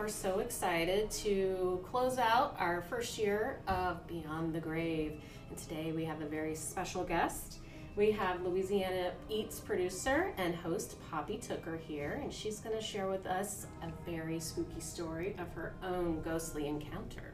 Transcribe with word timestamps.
Are 0.00 0.08
so 0.08 0.38
excited 0.38 1.10
to 1.10 1.84
close 1.90 2.16
out 2.16 2.56
our 2.58 2.80
first 2.80 3.18
year 3.18 3.60
of 3.68 4.06
Beyond 4.06 4.54
the 4.54 4.58
Grave. 4.58 5.20
And 5.50 5.58
today 5.58 5.92
we 5.92 6.06
have 6.06 6.22
a 6.22 6.24
very 6.24 6.54
special 6.54 7.04
guest. 7.04 7.58
We 7.96 8.10
have 8.12 8.40
Louisiana 8.40 9.12
Eats 9.28 9.60
producer 9.60 10.32
and 10.38 10.54
host 10.54 10.96
Poppy 11.10 11.36
Tooker 11.36 11.78
here, 11.78 12.18
and 12.22 12.32
she's 12.32 12.60
going 12.60 12.74
to 12.74 12.82
share 12.82 13.08
with 13.08 13.26
us 13.26 13.66
a 13.82 14.10
very 14.10 14.40
spooky 14.40 14.80
story 14.80 15.36
of 15.38 15.52
her 15.52 15.74
own 15.82 16.22
ghostly 16.22 16.66
encounter. 16.66 17.29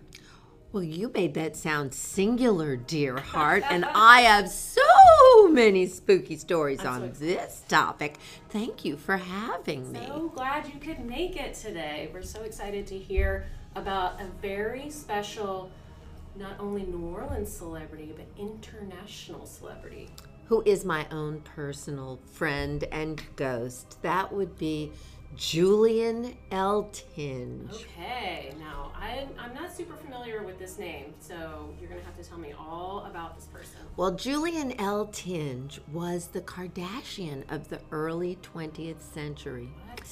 Well, 0.76 0.84
you 0.84 1.10
made 1.14 1.32
that 1.32 1.56
sound 1.56 1.94
singular, 1.94 2.76
dear 2.76 3.16
heart, 3.16 3.64
and 3.70 3.82
I 3.94 4.20
have 4.20 4.50
so 4.50 5.48
many 5.48 5.86
spooky 5.86 6.36
stories 6.36 6.84
on 6.84 7.14
this 7.18 7.62
topic. 7.66 8.18
Thank 8.50 8.84
you 8.84 8.98
for 8.98 9.16
having 9.16 9.90
me. 9.90 10.04
So 10.06 10.30
glad 10.34 10.66
you 10.66 10.78
could 10.78 11.02
make 11.02 11.36
it 11.36 11.54
today. 11.54 12.10
We're 12.12 12.20
so 12.20 12.42
excited 12.42 12.86
to 12.88 12.98
hear 12.98 13.46
about 13.74 14.20
a 14.20 14.26
very 14.42 14.90
special, 14.90 15.70
not 16.38 16.60
only 16.60 16.82
New 16.82 17.06
Orleans 17.06 17.50
celebrity, 17.50 18.12
but 18.14 18.27
international 18.38 19.46
celebrity. 19.46 20.10
Who 20.48 20.62
is 20.66 20.84
my 20.84 21.06
own 21.10 21.40
personal 21.40 22.20
friend 22.34 22.84
and 22.92 23.22
ghost? 23.36 24.02
That 24.02 24.30
would 24.30 24.58
be 24.58 24.92
Julian 25.34 26.36
Eltinge. 26.50 27.72
Okay, 27.72 28.54
now 28.58 28.92
I, 28.94 29.26
I'm 29.38 29.54
not 29.54 29.74
super 29.74 29.94
familiar 29.96 30.42
with 30.42 30.58
this 30.58 30.78
name, 30.78 31.14
so 31.20 31.74
you're 31.80 31.91
gonna 31.91 32.02
have 32.02 32.16
to 32.16 32.24
tell 32.24 32.38
me 32.38 32.55
all 32.58 33.06
about 33.10 33.36
this 33.36 33.46
person. 33.46 33.80
Well, 33.96 34.12
Julian 34.12 34.72
Eltinge 34.72 35.78
was 35.92 36.28
the 36.28 36.41
Kardashian 36.41 37.50
of 37.50 37.68
the 37.68 37.80
early 37.92 38.38
20th 38.42 39.00
century. 39.00 39.68
What? 39.88 40.02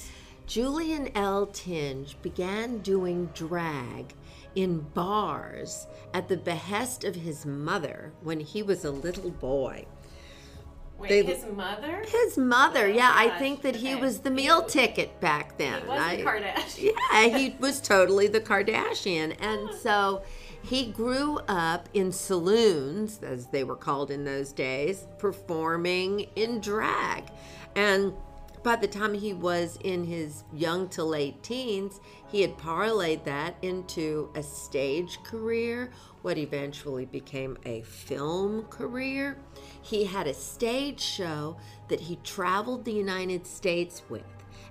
Julian 0.47 1.07
Eltinge 1.13 2.21
began 2.21 2.79
doing 2.79 3.31
drag 3.33 4.13
in 4.53 4.79
bars 4.79 5.87
at 6.13 6.27
the 6.27 6.37
behest 6.37 7.03
of 7.03 7.15
his 7.15 7.45
mother 7.45 8.13
when 8.21 8.39
he 8.39 8.61
was 8.61 8.85
a 8.85 8.91
little 8.91 9.31
boy. 9.31 9.85
Wait, 10.97 11.09
They- 11.09 11.23
his 11.23 11.45
mother? 11.45 12.03
His 12.07 12.37
mother, 12.37 12.87
yeah, 12.87 13.11
I 13.13 13.29
think 13.37 13.61
that 13.63 13.75
he 13.75 13.95
was 13.95 14.19
the 14.19 14.31
meal 14.31 14.63
ticket 14.63 15.19
back 15.19 15.57
then. 15.57 15.81
He 15.81 15.87
was 15.87 15.99
I- 15.99 16.13
a 16.13 16.23
Kardashian. 16.25 16.93
yeah, 17.11 17.37
he 17.37 17.55
was 17.59 17.81
totally 17.81 18.27
the 18.27 18.39
Kardashian. 18.39 19.35
And 19.39 19.69
so 19.75 20.23
he 20.63 20.87
grew 20.87 21.39
up 21.47 21.89
in 21.93 22.11
saloons, 22.11 23.19
as 23.21 23.47
they 23.47 23.63
were 23.63 23.75
called 23.75 24.09
in 24.09 24.23
those 24.23 24.51
days, 24.51 25.07
performing 25.19 26.21
in 26.35 26.59
drag. 26.59 27.25
And 27.75 28.13
by 28.63 28.75
the 28.75 28.87
time 28.87 29.13
he 29.13 29.31
was 29.31 29.77
in 29.83 30.05
his 30.05 30.43
young 30.51 30.87
to 30.89 31.03
late 31.03 31.43
teens, 31.43 31.99
he 32.31 32.41
had 32.41 32.57
parlayed 32.57 33.23
that 33.25 33.55
into 33.61 34.31
a 34.33 34.41
stage 34.41 35.21
career, 35.23 35.91
what 36.25 36.39
eventually 36.39 37.05
became 37.05 37.55
a 37.67 37.83
film 37.83 38.63
career. 38.63 39.37
He 39.83 40.05
had 40.05 40.25
a 40.25 40.33
stage 40.33 40.99
show 40.99 41.55
that 41.87 41.99
he 41.99 42.15
traveled 42.23 42.83
the 42.83 42.91
United 42.91 43.45
States 43.45 44.01
with. 44.09 44.23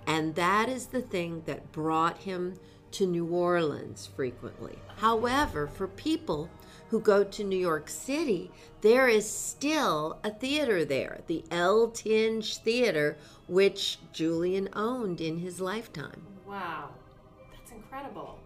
And 0.05 0.35
that 0.35 0.69
is 0.69 0.87
the 0.87 1.01
thing 1.01 1.45
that 1.47 1.71
brought 1.71 2.19
him 2.19 2.59
to 2.91 3.07
New 3.07 3.27
Orleans 3.27 4.11
frequently. 4.17 4.77
However, 4.97 5.69
for 5.69 5.87
people 5.87 6.51
who 6.89 6.99
go 6.99 7.23
to 7.23 7.45
New 7.45 7.57
York 7.57 7.89
City, 7.89 8.51
there 8.81 9.07
is 9.07 9.25
still 9.31 10.19
a 10.25 10.31
theater 10.31 10.85
there, 10.85 11.21
the 11.29 11.45
Eltinge 11.53 12.59
Theater, 12.65 13.17
which 13.47 13.99
Julian 14.13 14.69
owned 14.73 15.21
in 15.21 15.39
his 15.39 15.61
lifetime. 15.61 16.27
Wow, 16.49 16.89
that's 17.53 17.71
incredible. 17.71 18.41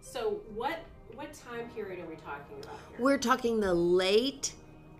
So 0.00 0.40
what 0.52 0.80
what 1.14 1.32
time 1.32 1.68
period 1.70 2.04
are 2.04 2.08
we 2.08 2.16
talking 2.16 2.56
about 2.62 2.78
here? 2.88 3.04
We're 3.04 3.18
talking 3.18 3.60
the 3.60 3.74
late 3.74 4.52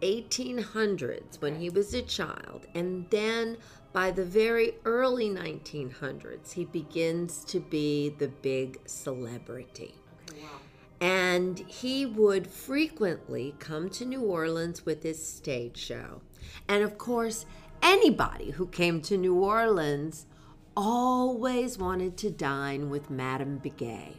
1800s 0.02 1.40
when 1.40 1.56
he 1.56 1.70
was 1.70 1.94
a 1.94 2.02
child, 2.02 2.66
and 2.74 3.06
then 3.10 3.56
by 3.92 4.10
the 4.10 4.24
very 4.24 4.74
early 4.84 5.28
1900s, 5.28 6.52
he 6.52 6.64
begins 6.64 7.44
to 7.44 7.60
be 7.60 8.10
the 8.18 8.28
big 8.28 8.78
celebrity. 8.86 9.94
Okay, 10.30 10.40
wow. 10.42 10.48
And 11.00 11.58
he 11.58 12.06
would 12.06 12.46
frequently 12.46 13.54
come 13.58 13.90
to 13.90 14.04
New 14.04 14.22
Orleans 14.22 14.86
with 14.86 15.02
his 15.02 15.24
stage 15.24 15.76
show. 15.76 16.22
And 16.68 16.82
of 16.82 16.96
course, 16.96 17.44
anybody 17.82 18.52
who 18.52 18.66
came 18.66 19.00
to 19.02 19.16
New 19.16 19.36
Orleans 19.36 20.26
always 20.76 21.76
wanted 21.76 22.16
to 22.18 22.30
dine 22.30 22.88
with 22.88 23.10
Madame 23.10 23.60
Begué. 23.62 24.14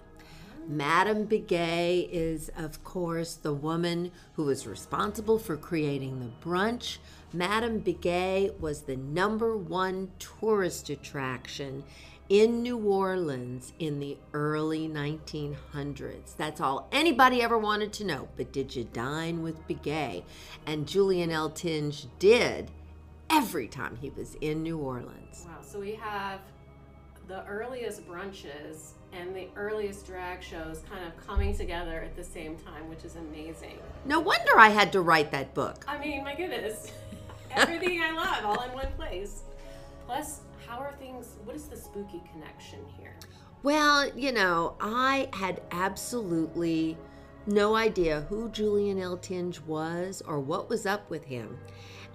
Madame 0.67 1.27
Begué 1.27 2.07
is, 2.09 2.49
of 2.57 2.83
course, 2.83 3.35
the 3.35 3.53
woman 3.53 4.11
who 4.33 4.45
was 4.45 4.65
responsible 4.65 5.37
for 5.37 5.57
creating 5.57 6.19
the 6.19 6.47
brunch. 6.47 6.97
Madame 7.33 7.81
Begué 7.81 8.57
was 8.59 8.83
the 8.83 8.95
number 8.95 9.57
one 9.57 10.11
tourist 10.19 10.89
attraction 10.89 11.83
in 12.29 12.63
New 12.63 12.77
Orleans 12.77 13.73
in 13.79 13.99
the 13.99 14.17
early 14.33 14.87
1900s. 14.87 16.35
That's 16.37 16.61
all 16.61 16.87
anybody 16.91 17.41
ever 17.41 17.57
wanted 17.57 17.91
to 17.93 18.05
know. 18.05 18.29
But 18.37 18.53
did 18.53 18.75
you 18.75 18.85
dine 18.85 19.43
with 19.43 19.67
Begué? 19.67 20.23
And 20.65 20.87
Julian 20.87 21.29
Eltinge 21.29 22.07
did 22.19 22.71
every 23.29 23.67
time 23.67 23.97
he 23.97 24.09
was 24.11 24.35
in 24.39 24.63
New 24.63 24.77
Orleans. 24.77 25.45
Wow. 25.45 25.57
So 25.61 25.79
we 25.79 25.95
have 25.95 26.39
the 27.27 27.45
earliest 27.45 28.07
brunches 28.07 28.93
and 29.19 29.35
the 29.35 29.47
earliest 29.55 30.05
drag 30.05 30.41
shows 30.41 30.81
kind 30.89 31.05
of 31.05 31.27
coming 31.27 31.55
together 31.55 32.01
at 32.01 32.15
the 32.15 32.23
same 32.23 32.57
time, 32.57 32.89
which 32.89 33.03
is 33.05 33.15
amazing. 33.15 33.77
No 34.05 34.19
wonder 34.19 34.57
I 34.57 34.69
had 34.69 34.91
to 34.93 35.01
write 35.01 35.31
that 35.31 35.53
book. 35.53 35.85
I 35.87 35.97
mean, 35.97 36.23
my 36.23 36.35
goodness. 36.35 36.91
Everything 37.51 38.01
I 38.01 38.11
love 38.11 38.45
all 38.45 38.63
in 38.63 38.73
one 38.73 38.91
place. 38.97 39.41
Plus, 40.05 40.41
how 40.67 40.79
are 40.79 40.93
things 40.93 41.35
what 41.43 41.55
is 41.55 41.65
the 41.65 41.77
spooky 41.77 42.21
connection 42.31 42.79
here? 42.97 43.13
Well, 43.61 44.09
you 44.15 44.31
know, 44.31 44.75
I 44.81 45.29
had 45.33 45.61
absolutely 45.71 46.97
no 47.45 47.75
idea 47.75 48.21
who 48.29 48.49
Julian 48.49 48.97
Eltinge 48.97 49.61
was 49.65 50.21
or 50.25 50.39
what 50.39 50.69
was 50.69 50.85
up 50.85 51.09
with 51.09 51.23
him. 51.23 51.57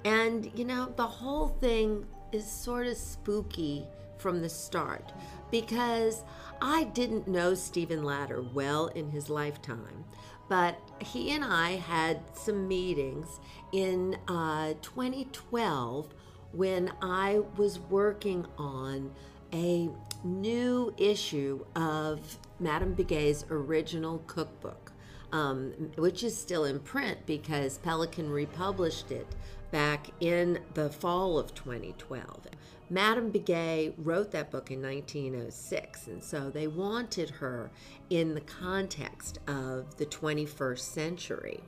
And, 0.05 0.51
you 0.55 0.65
know, 0.65 0.93
the 0.97 1.07
whole 1.07 1.49
thing 1.49 2.07
is 2.33 2.51
sort 2.51 2.87
of 2.87 2.97
spooky 2.97 3.87
from 4.19 4.43
the 4.43 4.49
start 4.49 5.13
because 5.51 6.25
I 6.61 6.85
didn't 6.85 7.29
know 7.29 7.55
Stephen 7.55 8.03
Latter 8.03 8.43
well 8.43 8.89
in 8.89 9.11
his 9.11 9.31
lifetime, 9.31 10.05
but 10.49 10.79
he 11.01 11.31
and 11.31 11.45
I 11.45 11.73
had 11.73 12.21
some 12.35 12.67
meetings 12.67 13.41
in 13.73 14.17
uh, 14.27 14.75
2012 14.83 16.09
when 16.53 16.93
I 17.03 17.41
was 17.57 17.79
working 17.79 18.47
on 18.57 19.13
a 19.53 19.89
new 20.25 20.95
issue 20.97 21.65
of 21.77 22.39
Madame 22.59 22.97
Begué's 22.97 23.45
original 23.51 24.23
cookbook, 24.27 24.93
um, 25.33 25.73
which 25.97 26.25
is 26.25 26.37
still 26.37 26.65
in 26.65 26.81
print 26.81 27.19
because 27.27 27.79
Pelican 27.79 28.31
republished 28.31 29.11
it 29.11 29.27
back 29.71 30.11
in 30.21 30.61
the 30.75 30.91
fall 30.91 31.39
of 31.39 31.55
2012. 31.55 32.47
Madame 32.91 33.31
Begué 33.31 33.93
wrote 33.99 34.31
that 34.31 34.51
book 34.51 34.71
in 34.71 34.81
1906, 34.81 36.07
and 36.07 36.25
so 36.25 36.49
they 36.49 36.67
wanted 36.67 37.29
her 37.29 37.71
in 38.09 38.35
the 38.35 38.41
context 38.41 39.39
of 39.47 39.97
the 39.99 40.07
21st 40.07 40.79
century. 40.79 41.61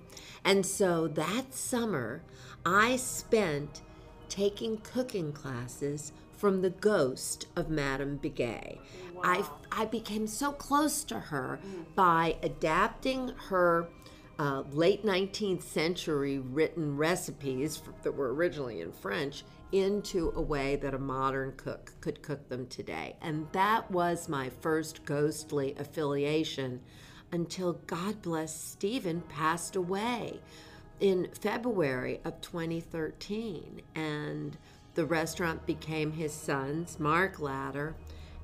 And 0.45 0.65
so 0.65 1.09
that 1.09 1.53
summer, 1.53 2.23
I 2.65 2.97
spent 2.97 3.83
taking 4.31 4.79
cooking 4.79 5.33
classes 5.33 6.13
from 6.33 6.63
the 6.63 6.71
ghost 6.71 7.49
of 7.55 7.69
Madame 7.69 8.19
Begué. 8.19 8.79
I, 9.23 9.45
I 9.71 9.85
became 9.85 10.27
so 10.27 10.53
close 10.53 11.05
to 11.05 11.19
her 11.19 11.61
by 11.95 12.37
adapting 12.43 13.35
her 13.49 13.89
uh, 14.41 14.63
late 14.73 15.05
19th 15.05 15.63
century 15.63 16.39
written 16.39 16.97
recipes 16.97 17.83
that 18.03 18.11
were 18.11 18.33
originally 18.33 18.81
in 18.81 18.91
French 18.91 19.45
into 19.71 20.33
a 20.35 20.41
way 20.41 20.77
that 20.77 20.95
a 20.95 20.99
modern 20.99 21.53
cook 21.59 21.93
could 22.01 22.23
cook 22.23 22.49
them 22.49 22.67
today. 22.69 23.15
And 23.21 23.47
that 23.53 23.91
was 23.91 24.31
my 24.31 24.49
first 24.49 25.05
ghostly 25.05 25.75
affiliation 25.79 26.81
until 27.33 27.75
God 27.87 28.23
bless 28.23 28.59
Stephen 28.59 29.21
passed 29.29 29.77
away 29.77 30.41
in 31.01 31.29
February 31.39 32.23
of 32.25 32.41
2013. 32.41 33.83
And 33.95 34.57
the 34.95 35.05
restaurant 35.05 35.67
became 35.67 36.13
his 36.13 36.33
son's, 36.33 36.99
Mark 36.99 37.41
Latter. 37.41 37.95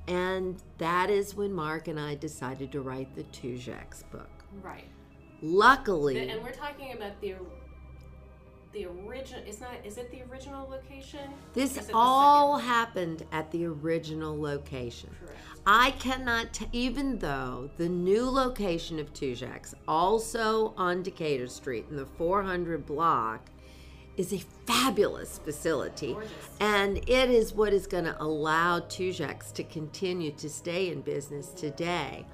And 0.07 0.61
that 0.77 1.09
is 1.09 1.33
when 1.33 1.53
Mark 1.53 1.87
and 1.87 1.99
I 1.99 2.13
decided 2.13 2.71
to 2.73 2.81
write 2.81 3.15
the 3.15 3.23
Tujague's 3.23 4.03
book. 4.11 4.29
Right. 4.61 4.85
Luckily, 5.41 6.29
And 6.29 6.41
we're 6.43 6.51
talking 6.51 6.93
about 6.93 7.19
the 7.21 7.35
the 8.73 8.85
original 8.85 9.41
it's 9.45 9.61
not 9.61 9.71
is 9.83 9.97
it 9.97 10.11
the 10.11 10.23
original 10.31 10.67
location? 10.69 11.31
This 11.53 11.71
is 11.71 11.77
it 11.77 11.87
the 11.87 11.93
all 11.95 12.57
happened 12.57 13.25
at 13.31 13.49
the 13.51 13.65
original 13.65 14.39
location. 14.39 15.09
Correct. 15.19 15.37
I 15.69 15.91
cannot, 15.91 16.53
t- 16.53 16.67
even 16.71 17.19
though 17.19 17.69
the 17.75 17.89
new 17.89 18.29
location 18.29 18.99
of 18.99 19.13
Tujague's, 19.13 19.75
also 19.85 20.73
on 20.77 21.03
Decatur 21.03 21.47
Street 21.47 21.87
in 21.89 21.97
the 21.97 22.05
400 22.05 22.85
block, 22.85 23.49
is 24.15 24.31
a 24.31 24.39
fabulous 24.65 25.39
facility. 25.39 26.13
Gorgeous. 26.13 26.31
And 26.61 26.97
it 26.99 27.29
is 27.29 27.53
what 27.53 27.73
is 27.73 27.85
going 27.85 28.05
to 28.05 28.15
allow 28.23 28.79
Tujague's 28.79 29.51
to 29.51 29.63
continue 29.63 30.31
to 30.31 30.49
stay 30.49 30.89
in 30.89 31.01
business 31.01 31.49
today. 31.49 32.25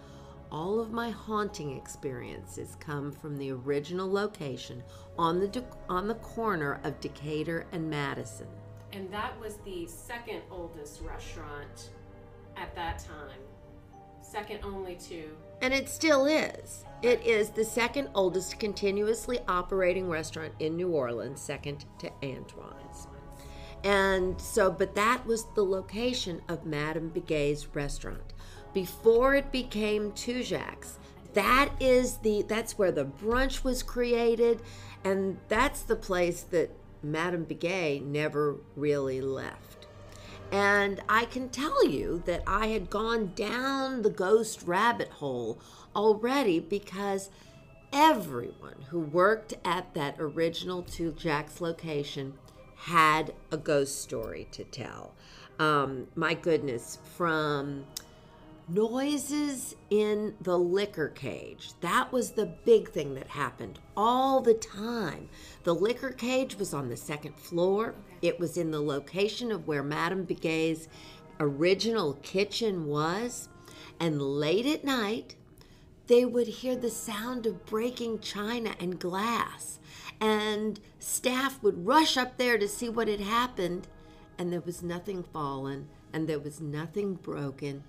All 0.53 0.79
of 0.79 0.91
my 0.91 1.09
haunting 1.09 1.75
experiences 1.75 2.77
come 2.79 3.11
from 3.11 3.35
the 3.37 3.51
original 3.51 4.09
location 4.09 4.83
on 5.17 5.39
the 5.39 5.47
De- 5.47 5.65
on 5.89 6.07
the 6.07 6.13
corner 6.15 6.79
of 6.83 6.99
Decatur 6.99 7.65
and 7.71 7.89
Madison. 7.89 8.45
And 8.91 9.11
that 9.11 9.37
was 9.39 9.57
the 9.65 9.87
second 9.87 10.43
oldest 10.51 11.01
restaurant 11.01 11.89
at 12.55 12.75
that 12.75 12.99
time. 12.99 13.39
Second 14.21 14.59
only 14.63 14.95
to 15.07 15.35
And 15.61 15.73
it 15.73 15.89
still 15.89 16.27
is. 16.27 16.85
It 17.01 17.25
is 17.25 17.49
the 17.49 17.65
second 17.65 18.09
oldest 18.13 18.59
continuously 18.59 19.39
operating 19.47 20.07
restaurant 20.07 20.53
in 20.59 20.75
New 20.75 20.89
Orleans, 20.89 21.41
second 21.41 21.85
to 21.97 22.11
Antoine's. 22.23 23.07
And 23.83 24.39
so, 24.39 24.71
but 24.71 24.95
that 24.95 25.25
was 25.25 25.45
the 25.55 25.65
location 25.65 26.41
of 26.47 26.65
Madame 26.65 27.09
Begué's 27.09 27.67
restaurant. 27.75 28.32
Before 28.73 29.35
it 29.35 29.51
became 29.51 30.11
Tujague's, 30.11 30.97
that 31.33 31.69
is 31.79 32.17
the 32.17 32.43
that's 32.43 32.77
where 32.77 32.91
the 32.91 33.05
brunch 33.05 33.63
was 33.63 33.83
created, 33.83 34.61
and 35.03 35.37
that's 35.47 35.81
the 35.81 35.95
place 35.95 36.41
that 36.43 36.71
Madame 37.01 37.45
Begué 37.45 38.03
never 38.03 38.57
really 38.75 39.21
left. 39.21 39.87
And 40.51 41.01
I 41.09 41.25
can 41.25 41.49
tell 41.49 41.87
you 41.87 42.21
that 42.25 42.43
I 42.45 42.67
had 42.67 42.89
gone 42.89 43.31
down 43.35 44.03
the 44.03 44.09
ghost 44.09 44.63
rabbit 44.63 45.09
hole 45.09 45.59
already 45.95 46.59
because 46.59 47.31
everyone 47.91 48.85
who 48.89 48.99
worked 48.99 49.55
at 49.65 49.93
that 49.95 50.15
original 50.19 50.83
Tujague's 50.83 51.59
location 51.59 52.33
had 52.75 53.33
a 53.51 53.57
ghost 53.57 54.01
story 54.01 54.47
to 54.51 54.63
tell. 54.63 55.13
Um, 55.59 56.07
my 56.15 56.33
goodness, 56.33 56.97
from 57.15 57.85
noises 58.67 59.75
in 59.89 60.35
the 60.41 60.57
liquor 60.57 61.09
cage. 61.09 61.71
That 61.81 62.11
was 62.11 62.31
the 62.31 62.45
big 62.45 62.89
thing 62.89 63.13
that 63.15 63.27
happened 63.27 63.79
all 63.95 64.41
the 64.41 64.53
time. 64.53 65.29
The 65.63 65.75
liquor 65.75 66.11
cage 66.11 66.55
was 66.55 66.73
on 66.73 66.89
the 66.89 66.97
second 66.97 67.35
floor. 67.37 67.95
It 68.21 68.39
was 68.39 68.57
in 68.57 68.71
the 68.71 68.81
location 68.81 69.51
of 69.51 69.67
where 69.67 69.83
Madame 69.83 70.25
Begué's 70.25 70.87
original 71.39 72.13
kitchen 72.23 72.87
was. 72.87 73.49
And 73.99 74.21
late 74.21 74.65
at 74.65 74.83
night, 74.83 75.35
they 76.07 76.25
would 76.25 76.47
hear 76.47 76.75
the 76.75 76.89
sound 76.89 77.45
of 77.45 77.65
breaking 77.65 78.19
china 78.19 78.75
and 78.79 78.99
glass. 78.99 79.79
And 80.19 80.79
staff 80.99 81.61
would 81.63 81.85
rush 81.85 82.17
up 82.17 82.37
there 82.37 82.57
to 82.57 82.67
see 82.67 82.89
what 82.89 83.07
had 83.07 83.19
happened. 83.19 83.87
And 84.37 84.51
there 84.51 84.61
was 84.61 84.81
nothing 84.81 85.23
fallen 85.23 85.89
and 86.13 86.27
there 86.29 86.39
was 86.39 86.61
nothing 86.61 87.15
broken. 87.15 87.83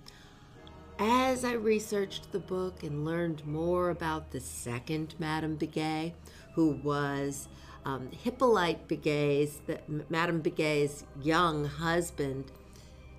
As 0.97 1.43
I 1.43 1.53
researched 1.53 2.31
the 2.31 2.39
book 2.39 2.83
and 2.83 3.03
learned 3.03 3.45
more 3.45 3.89
about 3.89 4.31
the 4.31 4.39
second 4.39 5.13
Madame 5.19 5.57
Begué, 5.57 6.13
who 6.53 6.79
was 6.83 7.49
um, 7.83 8.09
Hippolyte 8.11 8.87
Begué's, 8.87 9.59
the, 9.67 9.81
Madame 10.09 10.41
Begué's 10.41 11.03
young 11.21 11.65
husband, 11.65 12.45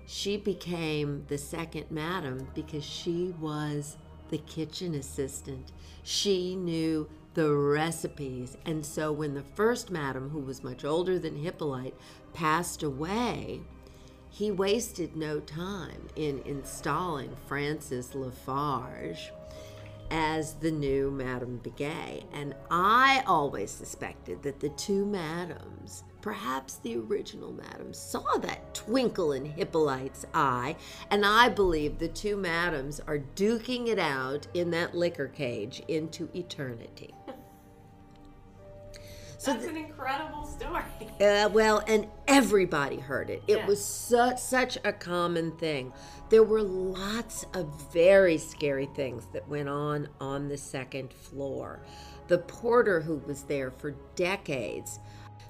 she 0.07 0.37
became 0.37 1.23
the 1.27 1.37
second 1.37 1.91
Madame 1.91 2.47
because 2.55 2.83
she 2.83 3.35
was 3.39 3.97
the 4.29 4.39
kitchen 4.39 4.95
assistant. 4.95 5.71
She 6.01 6.55
knew 6.55 7.07
the 7.35 7.53
recipes. 7.53 8.57
And 8.65 8.83
so 8.83 9.11
when 9.11 9.35
the 9.35 9.43
first 9.53 9.91
Madame, 9.91 10.31
who 10.31 10.39
was 10.39 10.63
much 10.63 10.83
older 10.83 11.19
than 11.19 11.35
Hippolyte, 11.35 11.95
passed 12.33 12.81
away, 12.81 13.61
he 14.37 14.51
wasted 14.51 15.15
no 15.15 15.39
time 15.39 16.09
in 16.15 16.39
installing 16.45 17.35
Frances 17.47 18.13
Lafarge 18.13 19.31
as 20.11 20.53
the 20.53 20.69
new 20.69 21.09
Madame 21.09 21.59
Begué. 21.63 22.23
And 22.33 22.53
I 22.69 23.23
always 23.25 23.71
suspected 23.71 24.43
that 24.43 24.59
the 24.59 24.69
two 24.69 25.07
madams, 25.07 26.03
perhaps 26.21 26.75
the 26.75 26.97
original 26.97 27.51
madam, 27.51 27.95
saw 27.95 28.37
that 28.37 28.75
twinkle 28.75 29.31
in 29.31 29.43
Hippolyte's 29.43 30.27
eye. 30.35 30.75
And 31.09 31.25
I 31.25 31.49
believe 31.49 31.97
the 31.97 32.07
two 32.07 32.37
madams 32.37 33.01
are 33.07 33.23
duking 33.35 33.87
it 33.87 33.97
out 33.97 34.45
in 34.53 34.69
that 34.69 34.93
liquor 34.93 35.29
cage 35.29 35.81
into 35.87 36.29
eternity. 36.35 37.11
So 39.39 39.53
That's 39.53 39.65
an 39.67 39.77
incredible 39.77 40.45
story. 40.45 40.81
uh, 41.21 41.49
well, 41.53 41.83
and 41.87 42.07
everybody 42.27 42.97
heard 42.97 43.29
it. 43.29 43.43
It 43.47 43.57
Yeah. 43.59 43.67
was 43.67 43.83
su- 43.83 44.35
such 44.37 44.77
a 44.83 44.91
common 44.91 45.51
thing. 45.51 45.93
There 46.29 46.43
were 46.43 46.63
lots 46.63 47.45
of 47.53 47.67
very 47.93 48.37
scary 48.39 48.87
things 48.95 49.27
that 49.33 49.47
went 49.47 49.69
on 49.69 50.09
on 50.19 50.47
the 50.49 50.57
second 50.57 51.13
floor. 51.13 51.79
The 52.27 52.39
porter 52.39 53.01
who 53.01 53.17
was 53.17 53.43
there 53.43 53.71
for 53.71 53.91
decades, 54.15 54.99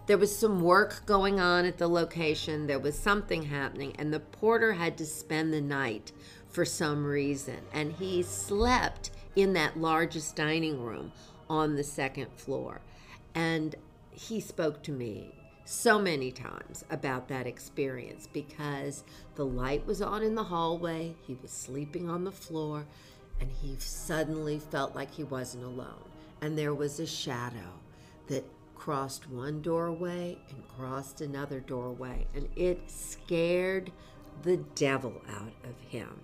there 0.06 0.18
was 0.18 0.36
some 0.38 0.62
work 0.62 1.06
going 1.06 1.40
on 1.40 1.66
at 1.66 1.78
the 1.78 1.88
location, 1.88 2.68
there 2.68 2.80
was 2.80 2.98
something 2.98 3.44
happening, 3.44 3.96
and 3.98 4.14
the 4.14 4.20
porter 4.20 4.74
had 4.74 4.98
to 4.98 5.06
spend 5.06 5.54
the 5.54 5.62
night 5.62 6.12
for 6.50 6.66
some 6.66 7.06
reason. 7.06 7.58
And 7.74 7.94
he 7.94 8.22
slept 8.22 9.12
in 9.36 9.54
that 9.54 9.80
largest 9.80 10.36
dining 10.36 10.84
room 10.84 11.12
on 11.50 11.76
the 11.76 11.84
second 11.84 12.32
floor. 12.36 12.82
And 13.38 13.76
he 14.10 14.40
spoke 14.40 14.82
to 14.84 14.92
me 14.92 15.36
so 15.64 16.00
many 16.00 16.32
times 16.32 16.84
about 16.90 17.28
that 17.28 17.46
experience 17.46 18.28
because 18.34 19.04
the 19.36 19.46
light 19.46 19.86
was 19.86 20.02
on 20.02 20.24
in 20.24 20.34
the 20.34 20.46
hallway, 20.46 21.16
he 21.22 21.38
was 21.40 21.52
sleeping 21.52 22.10
on 22.10 22.24
the 22.24 22.32
floor, 22.32 22.88
and 23.40 23.52
he 23.52 23.76
suddenly 23.78 24.58
felt 24.58 24.96
like 24.96 25.14
he 25.14 25.24
wasn't 25.24 25.66
alone. 25.66 26.10
And 26.42 26.58
there 26.58 26.74
was 26.74 27.00
a 27.00 27.06
shadow 27.06 27.80
that 28.28 28.44
crossed 28.74 29.30
one 29.30 29.62
doorway 29.62 30.40
and 30.50 30.68
crossed 30.68 31.22
another 31.22 31.60
doorway, 31.60 32.26
and 32.34 32.50
it 32.56 32.90
scared 32.90 33.92
the 34.42 34.58
devil 34.58 35.22
out 35.30 35.54
of 35.64 35.80
him. 35.88 36.22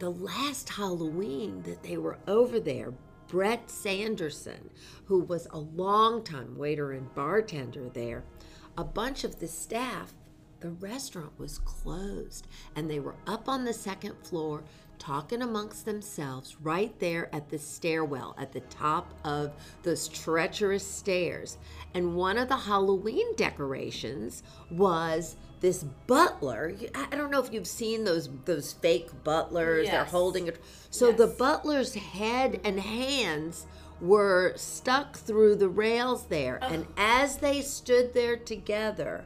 The 0.00 0.10
last 0.10 0.70
Halloween 0.70 1.62
that 1.62 1.82
they 1.82 1.98
were 1.98 2.18
over 2.26 2.58
there, 2.58 2.92
Brett 3.28 3.70
Sanderson, 3.70 4.70
who 5.06 5.20
was 5.20 5.46
a 5.50 5.58
longtime 5.58 6.56
waiter 6.56 6.92
and 6.92 7.14
bartender 7.14 7.88
there, 7.88 8.24
a 8.76 8.84
bunch 8.84 9.24
of 9.24 9.40
the 9.40 9.48
staff, 9.48 10.14
the 10.60 10.70
restaurant 10.70 11.38
was 11.38 11.58
closed, 11.58 12.46
and 12.74 12.90
they 12.90 13.00
were 13.00 13.16
up 13.26 13.48
on 13.48 13.64
the 13.64 13.72
second 13.72 14.16
floor 14.22 14.64
talking 14.98 15.42
amongst 15.42 15.84
themselves 15.84 16.56
right 16.60 16.98
there 17.00 17.34
at 17.34 17.50
the 17.50 17.58
stairwell 17.58 18.34
at 18.38 18.52
the 18.52 18.60
top 18.60 19.12
of 19.24 19.52
those 19.82 20.08
treacherous 20.08 20.86
stairs. 20.86 21.58
And 21.92 22.16
one 22.16 22.38
of 22.38 22.48
the 22.48 22.56
Halloween 22.56 23.34
decorations 23.36 24.42
was 24.70 25.36
this 25.64 25.82
butler. 26.06 26.74
I 26.94 27.16
don't 27.16 27.30
know 27.30 27.42
if 27.42 27.50
you've 27.50 27.66
seen 27.66 28.04
those 28.04 28.28
those 28.44 28.74
fake 28.74 29.08
butlers. 29.24 29.86
They're 29.88 30.04
holding 30.04 30.46
it. 30.46 30.60
So 30.90 31.10
the 31.10 31.26
butler's 31.26 31.94
head 31.94 32.60
and 32.64 32.78
hands 32.78 33.66
were 33.98 34.52
stuck 34.56 35.16
through 35.16 35.56
the 35.56 35.70
rails 35.70 36.26
there, 36.26 36.58
and 36.60 36.86
as 36.98 37.38
they 37.38 37.62
stood 37.62 38.12
there 38.12 38.36
together, 38.36 39.24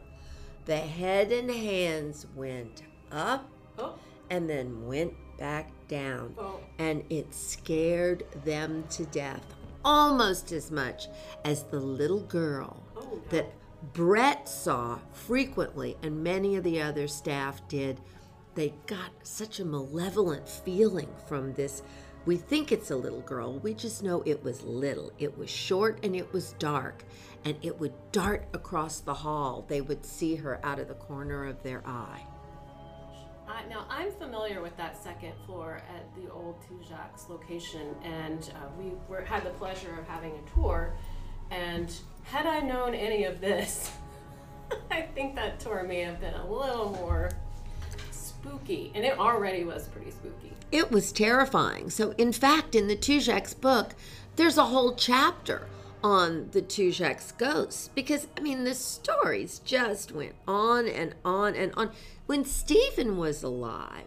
the 0.66 0.76
head 0.76 1.32
and 1.32 1.50
hands 1.50 2.24
went 2.36 2.82
up 3.10 3.50
Oh, 3.76 3.94
and 4.30 4.48
then 4.48 4.86
went 4.86 5.14
back 5.38 5.72
down. 5.88 6.36
oh. 6.38 6.60
And 6.78 7.02
it 7.10 7.34
scared 7.34 8.22
them 8.44 8.84
to 8.90 9.06
death 9.06 9.42
almost 9.84 10.52
as 10.52 10.70
much 10.70 11.08
as 11.44 11.64
the 11.64 11.80
little 11.80 12.20
girl 12.20 12.76
Oh, 12.96 13.20
that 13.30 13.50
Brett 13.82 14.48
saw 14.48 14.98
frequently 15.12 15.96
and 16.02 16.22
many 16.22 16.56
of 16.56 16.64
the 16.64 16.82
other 16.82 17.06
staff 17.06 17.66
did. 17.68 18.00
They 18.54 18.74
got 18.86 19.10
such 19.22 19.60
a 19.60 19.64
malevolent 19.64 20.48
feeling 20.48 21.08
from 21.26 21.52
this. 21.54 21.82
We 22.26 22.36
think 22.36 22.72
it's 22.72 22.90
a 22.90 22.96
little 22.96 23.20
girl, 23.20 23.58
we 23.60 23.72
just 23.74 24.02
know 24.02 24.22
it 24.26 24.42
was 24.42 24.62
little. 24.62 25.12
It 25.18 25.38
was 25.38 25.48
short 25.48 26.00
and 26.02 26.16
it 26.16 26.30
was 26.32 26.52
dark, 26.58 27.04
and 27.44 27.56
it 27.62 27.78
would 27.78 27.94
dart 28.12 28.48
across 28.52 29.00
the 29.00 29.14
hall. 29.14 29.64
They 29.68 29.80
would 29.80 30.04
see 30.04 30.34
her 30.34 30.60
out 30.66 30.78
of 30.78 30.88
the 30.88 30.94
corner 30.94 31.46
of 31.46 31.62
their 31.62 31.86
eye. 31.86 32.26
I, 33.48 33.64
now 33.70 33.86
I'm 33.88 34.12
familiar 34.12 34.60
with 34.60 34.76
that 34.76 35.02
second 35.02 35.32
floor 35.46 35.80
at 35.88 36.14
the 36.14 36.30
old 36.30 36.56
Tujague's 36.68 37.30
location, 37.30 37.94
and 38.02 38.52
uh, 38.56 38.68
we 38.78 38.92
were, 39.08 39.22
had 39.22 39.44
the 39.44 39.50
pleasure 39.50 39.98
of 39.98 40.06
having 40.06 40.32
a 40.32 40.50
tour. 40.54 40.94
And 41.50 41.92
had 42.24 42.46
I 42.46 42.60
known 42.60 42.94
any 42.94 43.24
of 43.24 43.40
this, 43.40 43.90
I 44.90 45.02
think 45.02 45.34
that 45.36 45.60
tour 45.60 45.82
may 45.82 46.00
have 46.00 46.20
been 46.20 46.34
a 46.34 46.50
little 46.50 46.90
more 46.90 47.30
spooky, 48.10 48.92
and 48.94 49.04
it 49.04 49.18
already 49.18 49.64
was 49.64 49.88
pretty 49.88 50.10
spooky. 50.10 50.52
It 50.70 50.90
was 50.90 51.12
terrifying. 51.12 51.90
So, 51.90 52.12
in 52.18 52.32
fact, 52.32 52.74
in 52.74 52.88
the 52.88 52.96
Tujague's 52.96 53.54
book, 53.54 53.94
there's 54.36 54.58
a 54.58 54.66
whole 54.66 54.94
chapter 54.94 55.66
on 56.04 56.48
the 56.52 56.62
Tujague's 56.62 57.32
ghosts 57.32 57.88
because, 57.94 58.28
I 58.36 58.40
mean, 58.40 58.64
the 58.64 58.74
stories 58.74 59.60
just 59.64 60.12
went 60.12 60.34
on 60.46 60.86
and 60.86 61.14
on 61.24 61.54
and 61.54 61.72
on. 61.76 61.90
When 62.26 62.44
Stephen 62.44 63.16
was 63.16 63.42
alive, 63.42 64.06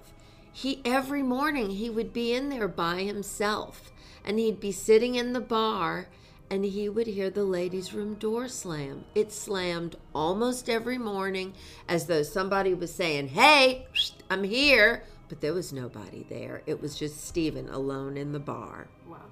he 0.54 0.82
every 0.86 1.24
morning 1.24 1.72
he 1.72 1.90
would 1.90 2.14
be 2.14 2.34
in 2.34 2.50
there 2.50 2.68
by 2.68 3.04
himself 3.04 3.92
and 4.24 4.38
he'd 4.38 4.60
be 4.60 4.72
sitting 4.72 5.16
in 5.16 5.34
the 5.34 5.42
bar 5.42 6.08
and 6.52 6.66
he 6.66 6.90
would 6.90 7.08
hear 7.08 7.30
the 7.30 7.46
ladies' 7.46 7.94
room 7.94 8.16
door 8.16 8.50
slam. 8.50 9.06
It 9.16 9.32
slammed 9.32 9.96
almost 10.14 10.70
every 10.70 10.98
morning 10.98 11.54
as 11.88 12.08
though 12.08 12.24
somebody 12.24 12.74
was 12.74 12.94
saying, 12.94 13.30
Hey, 13.30 13.88
I'm 14.30 14.44
here. 14.44 15.04
But 15.30 15.40
there 15.40 15.54
was 15.54 15.72
nobody 15.72 16.26
there. 16.30 16.62
It 16.66 16.82
was 16.82 17.00
just 17.00 17.26
Stephen 17.26 17.70
alone 17.70 18.18
in 18.18 18.34
the 18.34 18.40
bar. 18.40 18.90
Wow. 19.08 19.30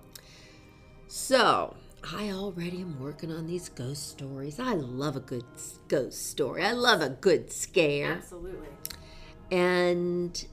So, 1.08 1.76
I 2.10 2.32
already 2.32 2.82
am 2.82 2.98
working 3.02 3.34
on 3.34 3.48
these 3.48 3.68
ghost 3.68 4.08
stories. 4.08 4.58
I 4.58 4.76
love 4.76 5.18
a 5.18 5.20
good 5.20 5.44
ghost 5.90 6.30
story. 6.30 6.64
I 6.64 6.72
love 6.72 7.02
a 7.02 7.10
good 7.10 7.52
scare. 7.52 8.14
Absolutely. 8.14 8.70
And 9.52 10.46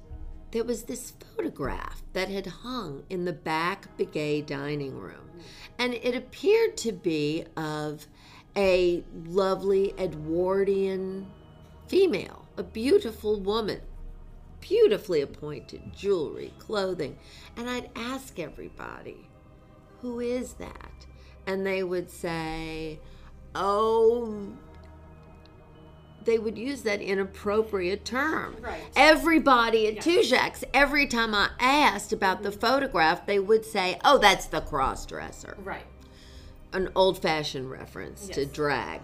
there 0.50 0.64
was 0.64 0.84
this 0.84 1.12
photograph 1.36 2.02
that 2.12 2.28
had 2.28 2.48
hung 2.48 3.04
in 3.08 3.24
the 3.24 3.32
back 3.32 3.96
Begué 3.96 4.44
dining 4.44 4.98
room. 4.98 5.25
And 5.78 5.94
it 5.94 6.14
appeared 6.14 6.76
to 6.78 6.92
be 6.92 7.44
of 7.56 8.06
a 8.56 9.04
lovely 9.26 9.94
Edwardian 9.98 11.30
female, 11.86 12.46
a 12.56 12.62
beautiful 12.62 13.38
woman, 13.38 13.80
beautifully 14.60 15.20
appointed 15.20 15.94
jewelry, 15.94 16.52
clothing. 16.58 17.18
And 17.56 17.68
I'd 17.68 17.90
ask 17.94 18.38
everybody, 18.38 19.28
who 20.00 20.20
is 20.20 20.54
that? 20.54 21.06
And 21.46 21.66
they 21.66 21.82
would 21.82 22.10
say, 22.10 22.98
oh, 23.54 24.54
they 26.26 26.38
would 26.38 26.58
use 26.58 26.82
that 26.82 27.00
inappropriate 27.00 28.04
term. 28.04 28.56
Right. 28.60 28.82
Everybody 28.94 29.86
at 29.88 29.94
Yes. 29.94 30.04
Tujague's, 30.04 30.64
every 30.74 31.06
time 31.06 31.34
I 31.34 31.50
asked 31.58 32.12
about 32.12 32.42
the 32.42 32.50
mm-hmm. 32.50 32.60
photograph, 32.60 33.24
they 33.24 33.38
would 33.38 33.64
say, 33.64 33.98
oh, 34.04 34.18
that's 34.18 34.46
the 34.46 34.60
cross 34.60 35.06
dresser 35.06 35.56
Right. 35.64 35.86
an 36.72 36.90
old 36.94 37.22
fashioned 37.22 37.70
reference 37.70 38.28
to 38.28 38.44
drag. 38.44 39.00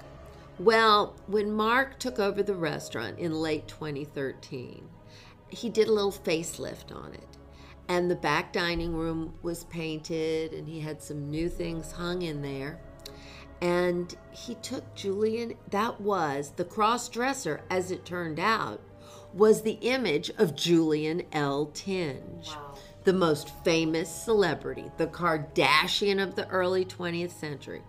Well, 0.59 1.15
when 1.27 1.53
Mark 1.53 1.99
took 1.99 2.19
over 2.19 2.43
the 2.43 2.55
restaurant 2.55 3.19
in 3.19 3.33
late 3.33 3.67
2013, 3.69 4.89
he 5.49 5.71
did 5.71 5.89
a 5.89 5.93
little 5.93 6.13
facelift 6.13 6.95
on 6.95 7.15
it. 7.15 7.27
And 7.89 8.11
the 8.11 8.17
back 8.17 8.53
dining 8.53 8.95
room 8.95 9.35
was 9.43 9.65
painted, 9.65 10.53
and 10.53 10.69
he 10.69 10.81
had 10.81 11.03
some 11.03 11.31
new 11.31 11.49
things 11.49 11.93
hung 11.93 12.23
in 12.23 12.43
there. 12.43 12.81
And 13.63 14.15
he 14.33 14.57
took 14.57 14.93
Julian, 14.97 15.55
that 15.71 16.01
was 16.01 16.51
the 16.57 16.65
cross 16.65 17.09
dresser, 17.09 17.63
as 17.71 17.93
it 17.93 18.05
turned 18.05 18.41
out, 18.41 18.81
was 19.33 19.63
the 19.63 19.79
image 19.83 20.31
of 20.37 20.57
Julian 20.57 21.23
Eltinge 21.33 22.49
Wow. 22.49 22.75
the 23.05 23.13
most 23.13 23.51
famous 23.65 24.11
celebrity, 24.13 24.91
the 24.99 25.07
Kardashian 25.07 26.21
of 26.21 26.35
the 26.35 26.49
early 26.49 26.85
20th 26.85 27.31
century. 27.31 27.83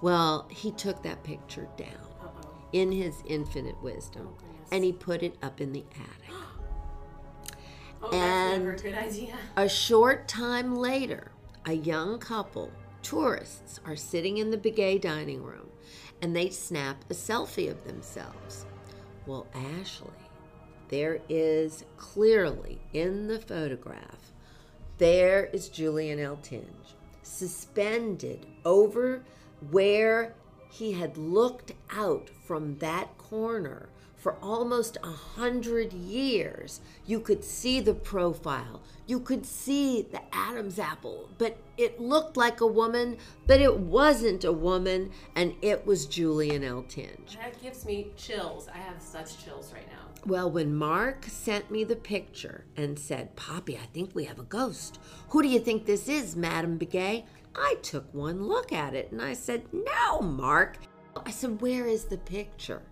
Well, 0.00 0.48
he 0.50 0.72
took 0.72 1.02
that 1.02 1.22
picture 1.22 1.68
down 1.76 1.88
Uh-oh. 2.22 2.48
in 2.72 2.90
his 2.90 3.16
infinite 3.26 3.80
wisdom 3.82 4.30
Oh, 4.40 4.44
and 4.72 4.82
he 4.82 4.92
put 4.92 5.22
it 5.22 5.36
up 5.42 5.60
in 5.60 5.72
the 5.72 5.84
attic. 5.94 6.34
Oh, 8.02 8.08
that's 8.10 8.58
never 8.58 8.72
a 8.72 8.76
good 8.78 8.94
idea. 8.94 9.36
A 9.58 9.68
short 9.68 10.26
time 10.26 10.74
later, 10.74 11.32
a 11.66 11.74
young 11.74 12.18
couple, 12.18 12.70
tourists, 13.02 13.80
are 13.84 13.96
sitting 13.96 14.38
in 14.38 14.50
the 14.50 14.58
Begué 14.58 15.00
dining 15.00 15.42
room 15.42 15.68
and 16.22 16.34
they 16.34 16.50
snap 16.50 17.04
a 17.10 17.14
selfie 17.14 17.70
of 17.70 17.84
themselves. 17.84 18.66
Well, 19.26 19.46
Ashley, 19.54 20.10
there 20.88 21.20
is 21.28 21.84
clearly 21.96 22.80
in 22.92 23.26
the 23.26 23.38
photograph, 23.38 24.32
there 24.98 25.46
is 25.46 25.68
Julian 25.68 26.18
Eltinge 26.18 26.94
suspended 27.22 28.46
over 28.64 29.22
where 29.70 30.34
he 30.70 30.92
had 30.92 31.16
looked 31.16 31.72
out 31.90 32.28
from 32.46 32.78
that 32.78 33.16
corner 33.18 33.88
for 34.20 34.36
almost 34.42 34.98
a 35.02 35.10
hundred 35.10 35.92
years. 35.92 36.80
You 37.06 37.20
could 37.20 37.42
see 37.42 37.80
the 37.80 37.94
profile, 37.94 38.82
you 39.06 39.18
could 39.18 39.44
see 39.44 40.02
the 40.02 40.20
Adam's 40.32 40.78
apple, 40.78 41.28
but 41.38 41.56
it 41.76 41.98
looked 42.00 42.36
like 42.36 42.60
a 42.60 42.66
woman, 42.66 43.16
but 43.46 43.60
it 43.60 43.76
wasn't 43.76 44.44
a 44.44 44.52
woman, 44.52 45.10
and 45.34 45.54
it 45.62 45.84
was 45.84 46.06
Julian 46.06 46.62
Eltinge. 46.62 47.36
That 47.36 47.60
gives 47.60 47.84
me 47.84 48.08
chills. 48.16 48.68
I 48.72 48.78
have 48.78 49.00
such 49.02 49.42
chills 49.42 49.72
right 49.72 49.88
now. 49.88 50.04
Well, 50.26 50.50
when 50.50 50.74
Mark 50.74 51.24
sent 51.24 51.70
me 51.70 51.82
the 51.82 51.96
picture 51.96 52.66
and 52.76 52.98
said, 52.98 53.34
Poppy, 53.36 53.78
I 53.78 53.86
think 53.94 54.14
we 54.14 54.24
have 54.26 54.38
a 54.38 54.44
ghost. 54.44 55.00
Who 55.30 55.42
do 55.42 55.48
you 55.48 55.58
think 55.58 55.86
this 55.86 56.08
is, 56.08 56.36
Madame 56.36 56.78
Begué? 56.78 57.24
I 57.56 57.76
took 57.82 58.12
one 58.12 58.46
look 58.46 58.70
at 58.70 58.94
it 58.94 59.10
and 59.10 59.22
I 59.22 59.32
said, 59.32 59.64
No, 59.72 60.20
Mark. 60.20 60.76
I 61.24 61.30
said, 61.30 61.60
Where 61.62 61.86
is 61.86 62.04
the 62.04 62.18
picture? 62.18 62.82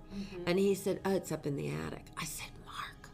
And 0.47 0.59
he 0.59 0.75
said, 0.75 1.01
Oh, 1.05 1.15
it's 1.15 1.33
up 1.33 1.47
in 1.47 1.57
the 1.57 1.69
attic. 1.69 2.07
I 2.17 2.25
said, 2.25 2.49
Mark, 2.65 3.11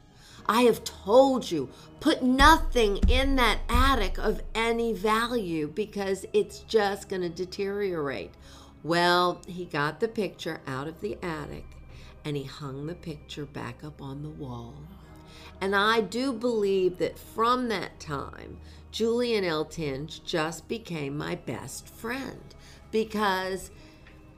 I 0.46 0.62
have 0.62 0.84
told 0.84 1.50
you, 1.50 1.68
put 2.00 2.22
nothing 2.22 2.98
in 3.08 3.36
that 3.36 3.58
attic 3.68 4.18
of 4.18 4.42
any 4.54 4.92
value 4.92 5.68
because 5.68 6.26
it's 6.32 6.60
just 6.60 7.08
going 7.08 7.22
to 7.22 7.28
deteriorate. 7.28 8.32
Well, 8.82 9.40
he 9.46 9.64
got 9.64 10.00
the 10.00 10.08
picture 10.08 10.60
out 10.66 10.88
of 10.88 11.00
the 11.00 11.18
attic 11.22 11.64
and 12.24 12.36
he 12.36 12.44
hung 12.44 12.86
the 12.86 12.94
picture 12.94 13.44
back 13.44 13.84
up 13.84 14.00
on 14.00 14.22
the 14.22 14.30
wall. 14.30 14.74
And 15.60 15.74
I 15.74 16.00
do 16.00 16.32
believe 16.32 16.98
that 16.98 17.18
from 17.18 17.68
that 17.68 18.00
time, 18.00 18.58
Julian 18.90 19.44
Eltinge 19.44 20.22
just 20.24 20.68
became 20.68 21.16
my 21.16 21.34
best 21.34 21.88
friend 21.88 22.54
because 22.90 23.70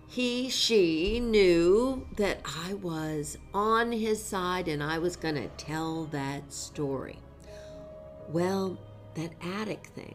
he, 0.08 0.48
she 0.48 1.20
knew 1.20 2.06
that 2.16 2.40
I 2.44 2.74
was 2.74 3.38
on 3.52 3.92
his 3.92 4.22
side 4.22 4.68
and 4.68 4.82
I 4.82 4.98
was 4.98 5.16
going 5.16 5.34
to 5.34 5.48
tell 5.56 6.04
that 6.06 6.52
story. 6.52 7.18
Well, 8.28 8.78
that 9.14 9.32
attic 9.42 9.86
thing, 9.94 10.14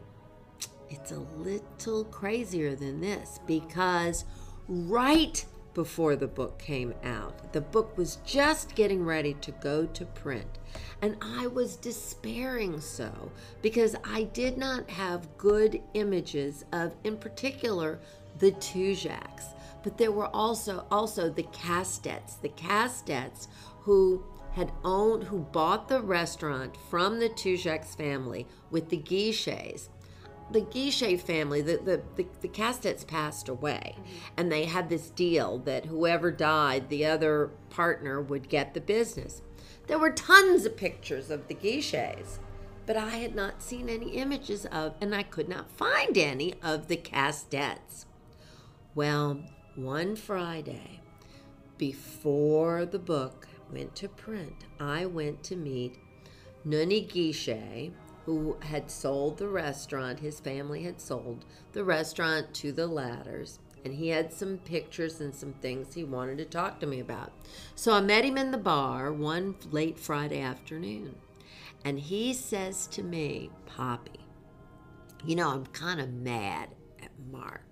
it's 0.89 1.11
a 1.11 1.19
little 1.37 2.05
crazier 2.05 2.75
than 2.75 3.01
this 3.01 3.39
because 3.45 4.25
right 4.67 5.45
before 5.73 6.15
the 6.15 6.27
book 6.27 6.59
came 6.59 6.93
out, 7.03 7.53
the 7.53 7.61
book 7.61 7.97
was 7.97 8.17
just 8.25 8.75
getting 8.75 9.05
ready 9.05 9.33
to 9.35 9.51
go 9.53 9.85
to 9.85 10.05
print. 10.05 10.59
And 11.01 11.15
I 11.21 11.47
was 11.47 11.75
despairing 11.75 12.79
so 12.79 13.31
because 13.61 13.95
I 14.03 14.23
did 14.23 14.57
not 14.57 14.89
have 14.89 15.37
good 15.37 15.81
images 15.93 16.65
of, 16.71 16.93
in 17.03 17.17
particular, 17.17 17.99
the 18.39 18.51
Tujagues. 18.53 19.53
But 19.83 19.97
there 19.97 20.11
were 20.11 20.27
also 20.27 20.85
also 20.91 21.29
the 21.29 21.43
Castets, 21.43 22.35
the 22.35 22.49
Castets 22.49 23.47
who 23.81 24.23
had 24.53 24.71
owned, 24.83 25.23
who 25.23 25.39
bought 25.39 25.87
the 25.87 26.01
restaurant 26.01 26.75
from 26.89 27.19
the 27.19 27.29
Tujagues 27.29 27.95
family 27.95 28.47
with 28.69 28.89
the 28.89 28.97
Guichets 28.97 29.89
the 30.51 30.61
Guichet 30.61 31.21
family, 31.21 31.61
the, 31.61 31.77
the, 31.77 32.01
the, 32.15 32.25
the 32.41 32.47
Castets 32.47 33.03
passed 33.03 33.49
away, 33.49 33.95
mm-hmm. 33.95 34.09
and 34.37 34.51
they 34.51 34.65
had 34.65 34.89
this 34.89 35.09
deal 35.09 35.59
that 35.59 35.85
whoever 35.85 36.31
died, 36.31 36.89
the 36.89 37.05
other 37.05 37.51
partner 37.69 38.21
would 38.21 38.49
get 38.49 38.73
the 38.73 38.81
business. 38.81 39.41
There 39.87 39.99
were 39.99 40.11
tons 40.11 40.65
of 40.65 40.77
pictures 40.77 41.31
of 41.31 41.47
the 41.47 41.53
Guichets, 41.53 42.39
but 42.85 42.97
I 42.97 43.09
had 43.09 43.35
not 43.35 43.61
seen 43.61 43.89
any 43.89 44.11
images 44.11 44.65
of, 44.67 44.95
and 45.01 45.15
I 45.15 45.23
could 45.23 45.49
not 45.49 45.71
find 45.71 46.17
any 46.17 46.55
of 46.61 46.87
the 46.87 46.97
Castets. 46.97 48.05
Well, 48.93 49.41
one 49.75 50.15
Friday, 50.15 50.99
before 51.77 52.85
the 52.85 52.99
book 52.99 53.47
went 53.71 53.95
to 53.95 54.09
print, 54.09 54.65
I 54.79 55.05
went 55.05 55.43
to 55.43 55.55
meet 55.55 55.97
Nuni 56.65 57.07
Guichet, 57.07 57.91
who 58.25 58.57
had 58.61 58.91
sold 58.91 59.37
the 59.37 59.47
restaurant. 59.47 60.19
His 60.19 60.39
family 60.39 60.83
had 60.83 61.01
sold 61.01 61.45
the 61.71 61.83
restaurant 61.83 62.53
to 62.55 62.71
the 62.71 62.85
Latters, 62.85 63.59
and 63.83 63.93
he 63.93 64.09
had 64.09 64.31
some 64.31 64.57
pictures 64.59 65.21
and 65.21 65.33
some 65.33 65.53
things 65.53 65.93
he 65.93 66.03
wanted 66.03 66.37
to 66.37 66.45
talk 66.45 66.79
to 66.79 66.85
me 66.85 66.99
about. 66.99 67.31
So 67.73 67.93
I 67.93 68.01
met 68.01 68.25
him 68.25 68.37
in 68.37 68.51
the 68.51 68.57
bar 68.57 69.11
one 69.11 69.55
late 69.71 69.97
Friday 69.97 70.41
afternoon, 70.41 71.15
and 71.83 71.99
he 71.99 72.33
says 72.33 72.87
to 72.87 73.03
me, 73.03 73.49
Poppy, 73.65 74.19
you 75.25 75.35
know, 75.35 75.49
I'm 75.49 75.65
kind 75.67 75.99
of 75.99 76.11
mad 76.11 76.69
at 77.01 77.11
Mark. 77.31 77.70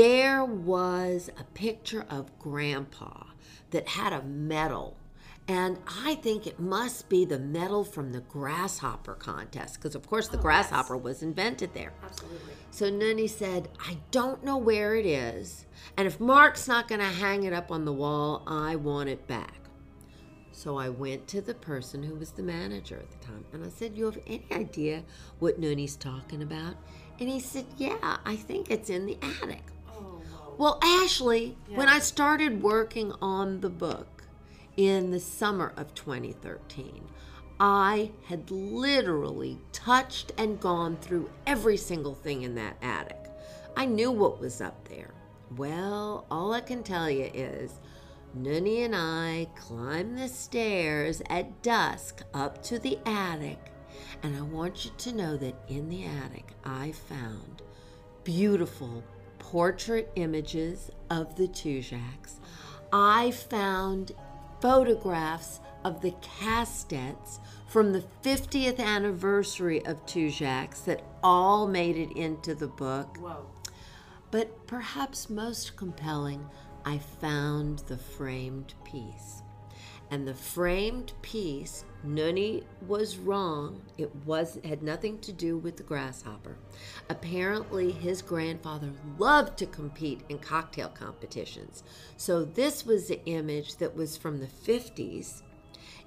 There 0.00 0.44
was 0.46 1.30
a 1.38 1.44
picture 1.44 2.06
of 2.08 2.38
Grandpa 2.38 3.24
that 3.70 3.88
had 3.88 4.14
a 4.14 4.22
medal 4.22 4.96
And 5.48 5.78
I 6.06 6.14
think 6.16 6.46
it 6.46 6.60
must 6.60 7.08
be 7.10 7.24
the 7.26 7.38
medal 7.38 7.84
from 7.84 8.12
the 8.12 8.20
grasshopper 8.20 9.14
contest, 9.14 9.74
because 9.76 9.94
of 9.96 10.06
course 10.08 10.28
the 10.28 10.38
Oh, 10.38 10.42
grasshopper 10.42 10.96
was 10.96 11.22
invented 11.22 11.74
there. 11.74 11.92
Absolutely. 12.04 12.54
So 12.70 12.90
Nunny 12.90 13.28
said, 13.28 13.68
I 13.80 13.98
don't 14.12 14.44
know 14.44 14.56
where 14.58 14.94
it 14.96 15.06
is, 15.06 15.66
and 15.96 16.06
if 16.06 16.20
Mark's 16.20 16.68
not 16.68 16.88
going 16.88 17.00
to 17.00 17.06
hang 17.06 17.44
it 17.44 17.52
up 17.52 17.72
on 17.72 17.84
the 17.84 17.92
wall, 17.92 18.44
I 18.46 18.76
want 18.76 19.10
it 19.10 19.26
back. 19.26 19.56
So 20.52 20.78
I 20.78 20.88
went 20.90 21.28
to 21.28 21.42
the 21.42 21.54
person 21.54 22.02
who 22.02 22.14
was 22.16 22.32
the 22.32 22.42
manager 22.44 22.96
at 22.98 23.10
the 23.10 23.26
time, 23.26 23.44
and 23.52 23.64
I 23.64 23.70
said, 23.70 23.98
You 23.98 24.06
have 24.06 24.18
any 24.26 24.46
idea 24.52 25.04
what 25.40 25.60
Nunny's 25.60 25.96
talking 25.96 26.42
about? 26.42 26.76
And 27.20 27.28
he 27.28 27.40
said, 27.40 27.66
Yeah, 27.76 28.18
I 28.24 28.36
think 28.36 28.70
it's 28.70 28.90
in 28.90 29.06
the 29.06 29.18
attic. 29.42 29.64
Well, 30.58 30.78
Ashley, 30.82 31.56
when 31.68 31.88
I 31.88 32.00
started 32.00 32.62
working 32.62 33.12
on 33.22 33.60
the 33.60 33.70
book 33.70 34.24
in 34.76 35.10
the 35.10 35.20
summer 35.20 35.72
of 35.76 35.94
2013, 35.94 37.08
I 37.58 38.10
had 38.26 38.50
literally 38.50 39.58
touched 39.72 40.32
and 40.38 40.60
gone 40.60 40.96
through 40.96 41.30
every 41.46 41.76
single 41.76 42.14
thing 42.14 42.42
in 42.42 42.54
that 42.56 42.76
attic. 42.82 43.18
I 43.76 43.86
knew 43.86 44.10
what 44.10 44.40
was 44.40 44.60
up 44.60 44.88
there. 44.88 45.14
Well, 45.56 46.26
all 46.30 46.52
I 46.52 46.60
can 46.60 46.82
tell 46.82 47.10
you 47.10 47.30
is 47.32 47.80
Nunny 48.34 48.82
and 48.82 48.94
I 48.94 49.48
climbed 49.56 50.18
the 50.18 50.28
stairs 50.28 51.20
at 51.28 51.62
dusk 51.62 52.22
up 52.32 52.62
to 52.64 52.78
the 52.78 52.98
attic, 53.04 53.58
and 54.22 54.36
I 54.36 54.42
want 54.42 54.84
you 54.84 54.90
to 54.96 55.12
know 55.12 55.36
that 55.36 55.64
in 55.68 55.88
the 55.88 56.04
attic 56.04 56.52
I 56.64 56.92
found 56.92 57.62
beautiful 58.24 59.02
portrait 59.40 60.12
images 60.14 60.90
of 61.10 61.34
the 61.34 61.48
Tujagues. 61.48 62.38
I 62.92 63.32
found 63.32 64.12
photographs 64.60 65.58
of 65.84 66.00
the 66.02 66.14
Castets 66.22 67.40
from 67.66 67.92
the 67.92 68.04
50th 68.22 68.78
anniversary 68.78 69.84
of 69.84 70.04
Tujague's 70.06 70.82
that 70.82 71.02
all 71.22 71.66
made 71.66 71.96
it 71.96 72.12
into 72.16 72.54
the 72.54 72.68
book. 72.68 73.16
Whoa. 73.18 73.46
But 74.30 74.66
perhaps 74.68 75.28
most 75.28 75.76
compelling, 75.76 76.46
I 76.84 76.98
found 76.98 77.80
the 77.80 77.98
framed 77.98 78.74
piece. 78.84 79.42
And 80.10 80.26
the 80.26 80.34
framed 80.34 81.12
piece, 81.22 81.84
Nunny 82.02 82.64
was 82.86 83.16
wrong. 83.16 83.80
It 83.96 84.14
was 84.26 84.58
had 84.64 84.82
nothing 84.82 85.18
to 85.20 85.32
do 85.32 85.56
with 85.56 85.76
the 85.76 85.84
grasshopper. 85.84 86.56
Apparently, 87.08 87.92
his 87.92 88.20
grandfather 88.20 88.90
loved 89.18 89.56
to 89.58 89.66
compete 89.66 90.22
in 90.28 90.38
cocktail 90.38 90.88
competitions. 90.88 91.84
So 92.16 92.44
this 92.44 92.84
was 92.84 93.06
the 93.06 93.24
image 93.26 93.76
that 93.76 93.94
was 93.94 94.16
from 94.16 94.40
the 94.40 94.46
50s. 94.46 95.42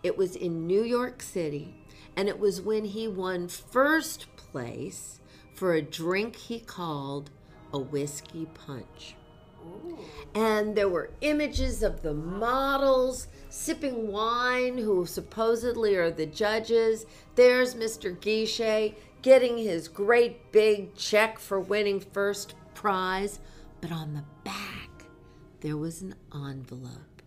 It 0.04 0.18
was 0.18 0.36
in 0.36 0.68
New 0.68 0.84
York 0.84 1.22
City, 1.22 1.74
and 2.18 2.28
it 2.28 2.40
was 2.40 2.62
when 2.62 2.84
he 2.84 3.08
won 3.08 3.48
first 3.48 4.28
place 4.36 5.22
for 5.56 5.76
a 5.76 5.82
drink 5.82 6.36
he 6.36 6.60
called 6.60 7.30
a 7.72 7.80
whiskey 7.80 8.48
punch. 8.54 9.16
Ooh. 9.66 9.98
And 10.36 10.76
there 10.76 10.90
were 10.90 11.12
images 11.22 11.84
of 11.84 12.02
the 12.02 12.14
models 12.14 13.28
sipping 13.54 14.12
wine, 14.12 14.80
who 14.80 15.06
supposedly 15.06 15.96
are 15.96 16.10
the 16.10 16.26
judges. 16.26 17.06
There's 17.36 17.76
Mr. 17.76 18.20
Guichet 18.20 18.96
getting 19.22 19.60
his 19.60 19.88
great 19.88 20.52
big 20.52 20.96
check 20.96 21.38
for 21.38 21.60
winning 21.60 22.00
first 22.00 22.56
prize. 22.74 23.40
But 23.80 23.92
on 23.92 24.16
the 24.16 24.24
back, 24.44 25.06
there 25.62 25.78
was 25.78 26.02
an 26.02 26.16
envelope. 26.34 27.22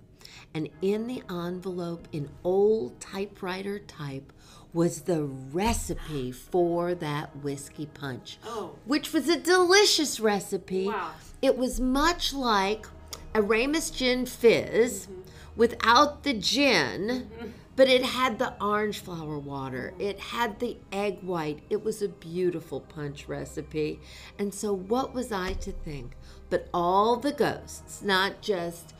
And 0.52 0.68
in 0.82 1.06
the 1.06 1.22
envelope, 1.30 2.08
in 2.10 2.28
old 2.42 3.00
typewriter 3.00 3.78
type, 3.78 4.32
was 4.72 5.02
the 5.02 5.22
recipe 5.24 6.32
for 6.32 6.94
that 6.96 7.36
whiskey 7.36 7.86
punch, 7.86 8.38
Oh. 8.44 8.74
which 8.84 9.12
was 9.12 9.28
a 9.28 9.38
delicious 9.38 10.18
recipe. 10.18 10.86
Wow. 10.86 11.12
It 11.40 11.56
was 11.56 11.80
much 11.80 12.34
like 12.34 12.86
a 13.32 13.42
Ramos 13.42 13.90
Gin 13.90 14.26
Fizz 14.26 15.06
mm-hmm. 15.06 15.20
Without 15.56 16.22
the 16.22 16.34
gin, 16.34 17.30
but 17.76 17.88
it 17.88 18.02
had 18.02 18.38
the 18.38 18.54
orange 18.62 19.00
flower 19.00 19.38
water. 19.38 19.94
It 19.98 20.18
had 20.18 20.60
the 20.60 20.78
egg 20.92 21.18
white. 21.22 21.62
It 21.70 21.84
was 21.84 22.02
a 22.02 22.08
beautiful 22.08 22.80
punch 22.80 23.28
recipe. 23.28 24.00
And 24.38 24.52
so, 24.52 24.72
what 24.74 25.14
was 25.14 25.32
I 25.32 25.54
to 25.54 25.72
think? 25.72 26.12
But 26.50 26.68
all 26.72 27.16
the 27.16 27.32
ghosts, 27.32 28.02
not 28.02 28.40
just 28.40 28.94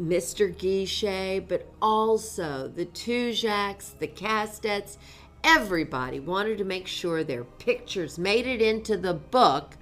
Mr. 0.00 0.56
Guichet, 0.56 1.48
but 1.48 1.66
also 1.80 2.68
the 2.68 2.86
Tujagues, 2.86 3.98
the 3.98 4.06
Castets, 4.06 4.98
everybody 5.42 6.20
wanted 6.20 6.58
to 6.58 6.64
make 6.64 6.86
sure 6.86 7.22
their 7.22 7.44
pictures 7.44 8.18
made 8.18 8.46
it 8.46 8.60
into 8.60 8.96
the 8.96 9.14
book 9.14 9.76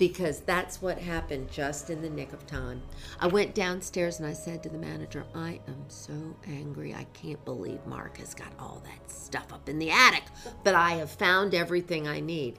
because 0.00 0.40
that's 0.40 0.80
what 0.80 0.98
happened 0.98 1.52
just 1.52 1.90
in 1.90 2.00
the 2.00 2.08
nick 2.08 2.32
of 2.32 2.46
time. 2.46 2.82
I 3.20 3.26
went 3.26 3.54
downstairs 3.54 4.18
and 4.18 4.26
I 4.26 4.32
said 4.32 4.62
to 4.62 4.70
the 4.70 4.78
manager, 4.78 5.26
I 5.34 5.60
am 5.68 5.84
so 5.88 6.14
angry. 6.48 6.94
I 6.94 7.04
can't 7.12 7.44
believe 7.44 7.86
Mark 7.86 8.16
has 8.16 8.32
got 8.32 8.50
all 8.58 8.82
that 8.86 9.10
stuff 9.10 9.52
up 9.52 9.68
in 9.68 9.78
the 9.78 9.90
attic, 9.90 10.22
but 10.64 10.74
I 10.74 10.92
have 10.92 11.10
found 11.10 11.54
everything 11.54 12.08
I 12.08 12.20
need. 12.20 12.58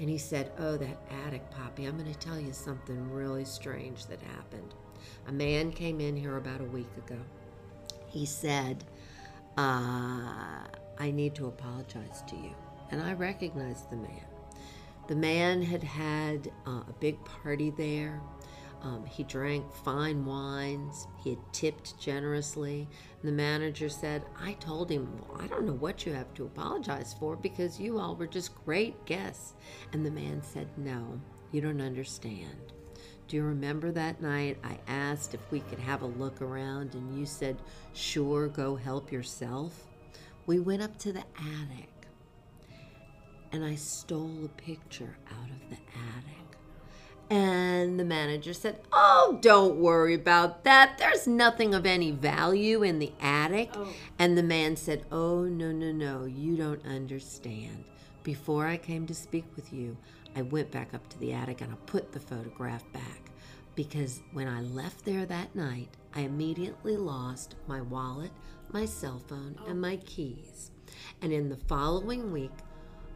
And 0.00 0.08
he 0.08 0.16
said, 0.16 0.50
Oh, 0.58 0.78
that 0.78 0.98
attic, 1.26 1.50
Poppy, 1.50 1.84
I'm 1.84 1.98
going 1.98 2.10
to 2.10 2.18
tell 2.18 2.40
you 2.40 2.54
something 2.54 3.12
really 3.12 3.44
strange 3.44 4.06
that 4.06 4.22
happened. 4.22 4.74
A 5.26 5.32
man 5.32 5.70
came 5.72 6.00
in 6.00 6.16
here 6.16 6.38
about 6.38 6.62
a 6.62 6.64
week 6.64 6.88
ago. 7.06 7.20
He 8.06 8.24
said, 8.24 8.84
uh, 9.58 10.64
I 10.98 11.10
need 11.10 11.34
to 11.34 11.48
apologize 11.48 12.22
to 12.28 12.36
you. 12.36 12.54
And 12.90 13.02
I 13.02 13.12
recognized 13.12 13.90
the 13.90 13.96
man. 13.96 14.27
The 15.08 15.16
man 15.16 15.62
had 15.62 15.82
had 15.82 16.52
uh, 16.66 16.82
a 16.86 16.94
big 17.00 17.22
party 17.24 17.70
there. 17.70 18.20
Um, 18.82 19.06
he 19.06 19.24
drank 19.24 19.72
fine 19.72 20.24
wines. 20.24 21.08
He 21.16 21.30
had 21.30 21.38
tipped 21.52 21.98
generously. 21.98 22.86
And 23.20 23.28
the 23.28 23.32
manager 23.32 23.88
said, 23.88 24.22
I 24.38 24.52
told 24.52 24.90
him, 24.90 25.08
well, 25.18 25.40
I 25.40 25.46
don't 25.46 25.64
know 25.64 25.72
what 25.72 26.04
you 26.04 26.12
have 26.12 26.32
to 26.34 26.44
apologize 26.44 27.14
for 27.18 27.36
because 27.36 27.80
you 27.80 27.98
all 27.98 28.14
were 28.16 28.26
just 28.26 28.54
great 28.66 29.02
guests. 29.06 29.54
And 29.94 30.04
the 30.04 30.10
man 30.10 30.42
said, 30.42 30.68
No, 30.76 31.20
you 31.52 31.62
don't 31.62 31.80
understand. 31.80 32.72
Do 33.28 33.36
you 33.36 33.44
remember 33.44 33.90
that 33.92 34.20
night 34.20 34.58
I 34.62 34.78
asked 34.86 35.34
if 35.34 35.50
we 35.50 35.60
could 35.60 35.78
have 35.78 36.02
a 36.02 36.06
look 36.06 36.40
around 36.42 36.94
and 36.94 37.18
you 37.18 37.24
said, 37.24 37.56
Sure, 37.94 38.46
go 38.48 38.76
help 38.76 39.10
yourself? 39.10 39.86
We 40.46 40.60
went 40.60 40.82
up 40.82 40.98
to 40.98 41.12
the 41.12 41.24
attic 41.38 41.97
and 43.52 43.64
I 43.64 43.74
stole 43.74 44.44
a 44.44 44.48
picture 44.48 45.16
out 45.30 45.50
of 45.50 45.70
the 45.70 45.76
attic. 45.76 46.38
And 47.30 48.00
the 48.00 48.04
manager 48.04 48.54
said, 48.54 48.80
Oh, 48.92 49.38
don't 49.42 49.76
worry 49.76 50.14
about 50.14 50.64
that. 50.64 50.96
There's 50.98 51.26
nothing 51.26 51.74
of 51.74 51.84
any 51.84 52.10
value 52.10 52.82
in 52.82 52.98
the 52.98 53.12
attic. 53.20 53.70
Oh. 53.74 53.88
And 54.18 54.36
the 54.36 54.42
man 54.42 54.76
said, 54.76 55.04
Oh, 55.12 55.42
no, 55.42 55.70
no, 55.70 55.92
no, 55.92 56.24
you 56.24 56.56
don't 56.56 56.84
understand. 56.86 57.84
Before 58.22 58.66
I 58.66 58.76
came 58.76 59.06
to 59.06 59.14
speak 59.14 59.44
with 59.56 59.72
you, 59.72 59.96
I 60.36 60.42
went 60.42 60.70
back 60.70 60.94
up 60.94 61.06
to 61.10 61.18
the 61.18 61.32
attic 61.32 61.60
and 61.60 61.72
I 61.72 61.76
put 61.86 62.12
the 62.12 62.20
photograph 62.20 62.90
back 62.92 63.30
because 63.74 64.22
when 64.32 64.48
I 64.48 64.62
left 64.62 65.04
there 65.04 65.26
that 65.26 65.54
night, 65.54 65.88
I 66.14 66.22
immediately 66.22 66.96
lost 66.96 67.56
my 67.66 67.80
wallet, 67.80 68.30
my 68.72 68.84
cell 68.86 69.22
phone, 69.28 69.56
and 69.66 69.78
oh. 69.78 69.80
my 69.80 69.96
keys. 69.98 70.70
And 71.22 71.32
in 71.32 71.48
the 71.48 71.56
following 71.56 72.32
week, 72.32 72.50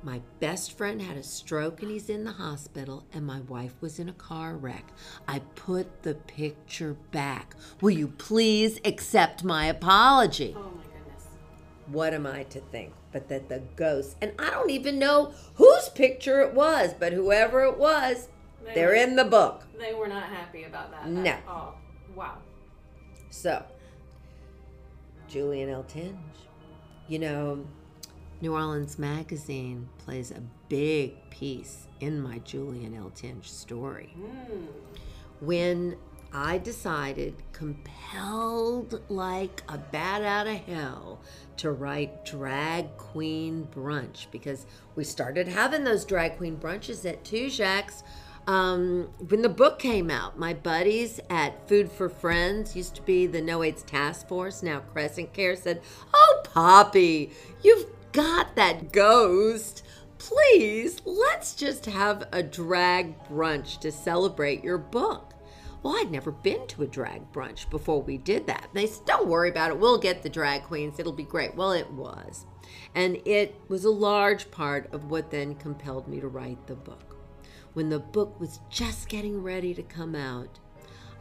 my 0.03 0.21
best 0.41 0.77
friend 0.77 1.01
had 1.01 1.17
a 1.17 1.23
stroke 1.23 1.81
and 1.83 1.91
he's 1.91 2.09
in 2.11 2.25
the 2.25 2.33
hospital, 2.33 3.05
and 3.13 3.25
my 3.25 3.41
wife 3.43 3.75
was 3.81 3.99
in 3.99 4.09
a 4.09 4.13
car 4.13 4.55
wreck. 4.57 4.85
I 5.29 5.41
put 5.55 6.03
the 6.03 6.15
picture 6.15 6.95
back. 7.13 7.55
Will 7.81 7.91
you 7.93 8.09
please 8.09 8.81
accept 8.85 9.45
my 9.45 9.67
apology? 9.67 10.55
Oh 10.57 10.63
my 10.77 10.83
goodness. 10.83 11.27
What 11.87 12.15
am 12.15 12.27
I 12.27 12.43
to 12.45 12.61
think? 12.61 12.93
But 13.13 13.29
that 13.29 13.49
the 13.49 13.63
ghost, 13.77 14.17
and 14.21 14.33
I 14.39 14.51
don't 14.51 14.71
even 14.71 14.99
know 14.99 15.33
whose 15.55 15.89
picture 15.91 16.41
it 16.41 16.55
was, 16.55 16.95
but 16.99 17.13
whoever 17.13 17.63
it 17.65 17.77
was, 17.79 18.29
They 18.65 18.75
they're 18.75 18.89
were- 18.89 18.95
in 18.95 19.17
the 19.17 19.25
book. 19.25 19.65
They 19.79 19.93
were 19.95 20.09
not 20.09 20.25
happy 20.25 20.65
about 20.65 20.91
that 20.93 21.09
No. 21.09 21.25
at 21.31 21.43
all. 21.47 21.79
Wow. 22.17 22.39
So, 23.31 23.65
Julian 25.29 25.69
Eltinge. 25.69 26.17
You 27.09 27.19
know, 27.19 27.67
New 28.43 28.55
Orleans 28.55 28.99
Magazine 28.99 29.89
plays 29.99 30.33
a 30.33 30.43
big 30.69 31.15
piece 31.31 31.87
in 32.01 32.21
my 32.21 32.39
Julian 32.41 32.93
Eltinge 32.93 33.47
story. 33.47 34.13
Mm. 34.19 34.67
When 35.41 35.97
I 36.33 36.59
decided, 36.59 37.37
compelled 37.53 39.01
like 39.09 39.63
a 39.69 39.79
bat 39.79 40.23
out 40.23 40.49
of 40.49 40.57
hell, 40.57 41.21
to 41.59 41.71
write 41.71 42.25
Drag 42.25 42.97
Queen 42.97 43.69
Brunch 43.73 44.27
because 44.33 44.67
we 44.97 45.05
started 45.05 45.47
having 45.47 45.85
those 45.85 46.05
drag 46.05 46.37
queen 46.37 46.57
brunches 46.57 47.09
at 47.09 47.23
Tujague's 47.25 48.03
Um, 48.49 49.11
when 49.29 49.43
the 49.43 49.49
book 49.49 49.79
came 49.79 50.11
out, 50.11 50.37
my 50.37 50.53
buddies 50.53 51.21
at 51.31 51.69
Food 51.69 51.93
for 51.93 52.09
Friends 52.09 52.75
used 52.75 52.97
to 52.97 53.03
be 53.03 53.29
the 53.29 53.41
No 53.41 53.63
AIDS 53.63 53.85
Task 53.85 54.27
Force, 54.27 54.65
now 54.65 54.81
Crescent 54.81 55.33
Care, 55.33 55.55
said, 55.55 55.81
Oh, 56.13 56.43
Poppy, 56.43 57.31
you've 57.63 57.87
got 58.13 58.55
that 58.57 58.93
ghost. 58.93 59.85
Please, 60.19 61.03
let's 61.05 61.55
just 61.55 61.87
have 61.87 62.29
a 62.33 62.43
drag 62.43 63.19
brunch 63.25 63.81
to 63.81 63.91
celebrate 63.91 64.63
your 64.63 64.79
book. 64.79 65.35
Well, 65.83 65.97
I'd 65.97 66.13
never 66.13 66.31
been 66.31 66.67
to 66.69 66.85
a 66.85 66.87
drag 66.87 67.33
brunch 67.33 67.69
before 67.69 68.03
we 68.03 68.17
did 68.17 68.47
that. 68.47 68.69
They 68.73 68.87
said, 68.87 69.05
Don't 69.05 69.29
worry 69.29 69.51
about 69.51 69.73
it. 69.73 69.79
We'll 69.79 69.99
get 69.99 70.23
the 70.23 70.29
drag 70.29 70.63
queens. 70.63 71.01
It'll 71.01 71.13
be 71.13 71.25
great. 71.25 71.57
Well, 71.57 71.73
it 71.73 71.91
was. 71.91 72.47
And 72.95 73.21
it 73.25 73.57
was 73.69 73.85
a 73.85 73.91
large 73.91 74.51
part 74.53 74.93
of 74.93 75.11
what 75.11 75.31
then 75.31 75.57
compelled 75.57 76.07
me 76.07 76.21
to 76.21 76.29
write 76.29 76.67
the 76.69 76.77
book. 76.77 77.17
When 77.73 77.89
the 77.89 77.99
book 77.99 78.39
was 78.39 78.61
just 78.71 79.09
getting 79.09 79.43
ready 79.43 79.75
to 79.75 79.83
come 79.83 80.15
out, 80.15 80.61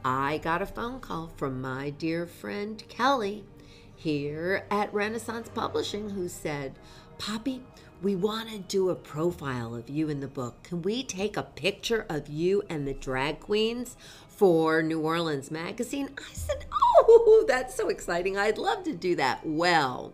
I 0.06 0.38
got 0.40 0.62
a 0.62 0.68
phone 0.68 1.00
call 1.00 1.32
from 1.36 1.62
my 1.62 1.90
dear 1.90 2.28
friend 2.28 2.84
Kelly 2.88 3.46
here 4.02 4.66
at 4.72 4.92
Renaissance 4.92 5.48
Publishing 5.54 6.10
who 6.10 6.28
said, 6.28 6.74
Poppy, 7.20 7.62
we 8.02 8.16
want 8.16 8.50
to 8.50 8.58
do 8.58 8.90
a 8.90 8.96
profile 8.96 9.76
of 9.76 9.92
you 9.92 10.10
in 10.10 10.22
the 10.22 10.28
book. 10.28 10.64
Can 10.64 10.82
we 10.82 11.04
take 11.04 11.38
a 11.38 11.44
picture 11.44 12.08
of 12.10 12.28
you 12.28 12.64
and 12.68 12.88
the 12.88 12.96
drag 12.96 13.42
queens 13.42 13.96
for 14.28 14.82
New 14.82 15.02
Orleans 15.02 15.52
Magazine? 15.52 16.10
I 16.18 16.34
said, 16.34 16.66
Oh, 16.74 17.46
that's 17.48 17.76
so 17.76 17.90
exciting. 17.90 18.38
I'd 18.38 18.58
love 18.58 18.84
to 18.86 18.94
do 18.94 19.16
that. 19.18 19.46
Well, 19.46 20.14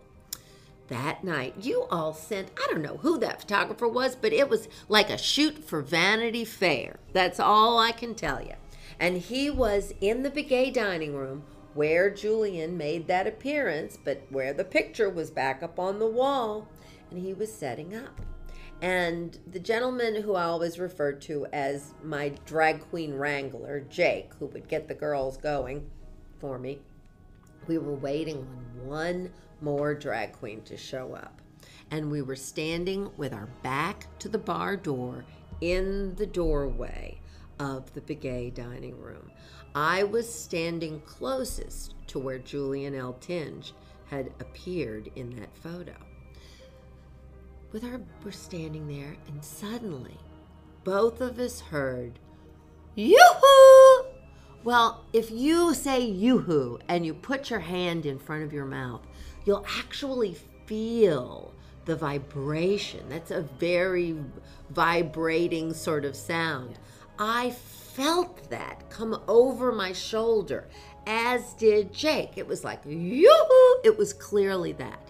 that 0.88 1.24
night, 1.24 1.54
you 1.62 1.86
all 1.90 2.12
sent, 2.12 2.50
I 2.62 2.70
don't 2.70 2.82
know 2.82 2.98
who 2.98 3.18
that 3.20 3.40
photographer 3.40 3.88
was, 3.88 4.14
but 4.14 4.34
it 4.34 4.50
was 4.50 4.68
like 4.90 5.08
a 5.08 5.16
shoot 5.16 5.64
for 5.64 5.80
Vanity 5.80 6.44
Fair. 6.44 6.98
That's 7.14 7.40
all 7.40 7.78
I 7.78 7.92
can 7.92 8.14
tell 8.14 8.42
you. 8.42 8.54
And 9.00 9.16
he 9.16 9.48
was 9.48 9.94
in 10.02 10.24
the 10.24 10.30
Begué 10.30 10.74
dining 10.74 11.14
room 11.14 11.44
where 11.78 12.10
Julian 12.10 12.76
made 12.76 13.06
that 13.06 13.28
appearance, 13.28 13.96
but 14.02 14.20
where 14.30 14.52
the 14.52 14.64
picture 14.64 15.08
was 15.08 15.30
back 15.30 15.62
up 15.62 15.78
on 15.78 16.00
the 16.00 16.08
wall, 16.08 16.66
and 17.08 17.20
he 17.20 17.32
was 17.32 17.52
setting 17.54 17.94
up. 17.94 18.20
And 18.82 19.38
the 19.46 19.60
gentleman 19.60 20.22
who 20.22 20.34
I 20.34 20.42
always 20.42 20.80
referred 20.80 21.22
to 21.22 21.46
as 21.52 21.94
my 22.02 22.30
drag 22.46 22.80
queen 22.90 23.14
wrangler, 23.14 23.78
Jake, 23.88 24.32
who 24.40 24.46
would 24.46 24.66
get 24.66 24.88
the 24.88 24.94
girls 24.94 25.36
going 25.36 25.88
for 26.40 26.58
me, 26.58 26.80
we 27.68 27.78
were 27.78 27.94
waiting 27.94 28.38
on 28.38 28.88
one 28.88 29.30
more 29.60 29.94
drag 29.94 30.32
queen 30.32 30.62
to 30.62 30.76
show 30.76 31.14
up. 31.14 31.40
And 31.92 32.10
we 32.10 32.22
were 32.22 32.34
standing 32.34 33.08
with 33.16 33.32
our 33.32 33.48
back 33.62 34.08
to 34.18 34.28
the 34.28 34.36
bar 34.36 34.76
door 34.76 35.24
in 35.60 36.16
the 36.16 36.26
doorway 36.26 37.20
of 37.60 37.94
the 37.94 38.00
Begué 38.00 38.52
dining 38.52 39.00
room. 39.00 39.30
I 39.80 40.02
was 40.02 40.28
standing 40.28 41.00
closest 41.02 41.94
to 42.08 42.18
where 42.18 42.40
Julian 42.40 42.94
Eltinge 42.94 43.70
had 44.10 44.32
appeared 44.40 45.08
in 45.14 45.30
that 45.38 45.56
photo. 45.56 45.94
With 47.70 47.84
our, 47.84 48.00
we're 48.24 48.32
standing 48.32 48.88
there, 48.88 49.16
and 49.28 49.44
suddenly 49.44 50.16
both 50.82 51.20
of 51.20 51.38
us 51.38 51.60
heard, 51.60 52.18
Yoo-hoo! 52.96 54.06
Well, 54.64 55.04
if 55.12 55.30
you 55.30 55.72
say 55.74 56.04
yoo-hoo 56.04 56.80
and 56.88 57.06
you 57.06 57.14
put 57.14 57.48
your 57.48 57.60
hand 57.60 58.04
in 58.04 58.18
front 58.18 58.42
of 58.42 58.52
your 58.52 58.66
mouth, 58.66 59.06
you'll 59.44 59.64
actually 59.78 60.36
feel 60.66 61.54
the 61.84 61.94
vibration. 61.94 63.08
That's 63.08 63.30
a 63.30 63.42
very 63.60 64.16
vibrating 64.70 65.72
sort 65.72 66.04
of 66.04 66.16
sound. 66.16 66.80
I 67.16 67.50
felt 67.98 68.48
that 68.48 68.88
come 68.90 69.20
over 69.26 69.72
my 69.72 69.92
shoulder, 69.92 70.68
as 71.04 71.52
did 71.54 71.92
Jake. 71.92 72.34
It 72.36 72.46
was 72.46 72.62
like, 72.62 72.78
yoo 72.86 73.80
It 73.82 73.98
was 73.98 74.12
clearly 74.12 74.70
that. 74.74 75.00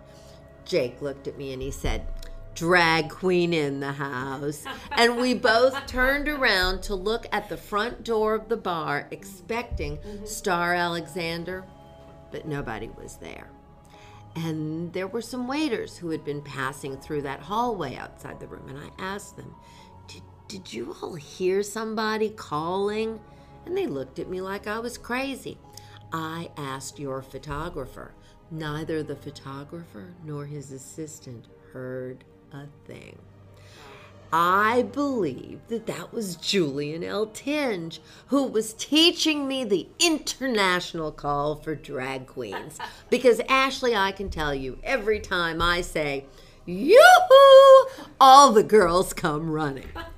Jake 0.64 1.02
looked 1.02 1.28
at 1.28 1.36
me 1.36 1.52
and 1.52 1.60
he 1.60 1.70
said, 1.70 2.06
drag 2.54 3.10
queen 3.10 3.52
in 3.52 3.80
the 3.80 3.92
house. 3.92 4.64
and 4.92 5.18
we 5.18 5.34
both 5.34 5.86
turned 5.86 6.28
around 6.30 6.82
to 6.84 6.94
look 6.94 7.26
at 7.30 7.50
the 7.50 7.58
front 7.58 8.04
door 8.04 8.34
of 8.34 8.48
the 8.48 8.56
bar, 8.56 9.06
expecting 9.10 9.98
mm-hmm. 9.98 10.24
Star 10.24 10.72
Alexander, 10.72 11.66
but 12.30 12.48
nobody 12.48 12.88
was 12.96 13.16
there. 13.16 13.50
And 14.34 14.94
there 14.94 15.08
were 15.08 15.20
some 15.20 15.46
waiters 15.46 15.98
who 15.98 16.08
had 16.08 16.24
been 16.24 16.40
passing 16.40 16.96
through 16.96 17.22
that 17.22 17.40
hallway 17.40 17.96
outside 17.96 18.40
the 18.40 18.46
room, 18.46 18.66
and 18.68 18.78
I 18.78 18.88
asked 18.98 19.36
them, 19.36 19.54
Did, 20.48 20.72
you 20.72 20.96
all 21.02 21.14
hear 21.14 21.62
somebody 21.62 22.30
calling? 22.30 23.20
And 23.66 23.76
they 23.76 23.86
looked 23.86 24.18
at 24.18 24.30
me 24.30 24.40
like 24.40 24.66
I 24.66 24.78
was 24.78 24.96
crazy. 24.96 25.58
I 26.10 26.48
asked 26.56 26.98
your 26.98 27.20
photographer. 27.20 28.14
Neither 28.50 29.02
the 29.02 29.14
photographer 29.14 30.14
nor 30.24 30.46
his 30.46 30.72
assistant 30.72 31.44
heard 31.74 32.24
a 32.52 32.64
thing. 32.86 33.18
I 34.32 34.82
believe 34.82 35.60
that 35.68 35.86
that 35.86 36.14
was 36.14 36.36
Julian 36.36 37.02
Eltinge, 37.02 37.98
who 38.28 38.44
was 38.44 38.72
teaching 38.72 39.46
me 39.46 39.64
the 39.64 39.88
international 39.98 41.12
call 41.12 41.56
for 41.56 41.74
drag 41.74 42.26
queens. 42.26 42.78
because 43.10 43.40
Ashley, 43.48 43.94
I 43.94 44.12
can 44.12 44.30
tell 44.30 44.54
you, 44.54 44.78
every 44.82 45.20
time 45.20 45.60
I 45.60 45.82
say, 45.82 46.24
yoo-hoo, 46.64 48.04
all 48.18 48.52
the 48.52 48.62
girls 48.62 49.12
come 49.12 49.50
running. 49.50 49.88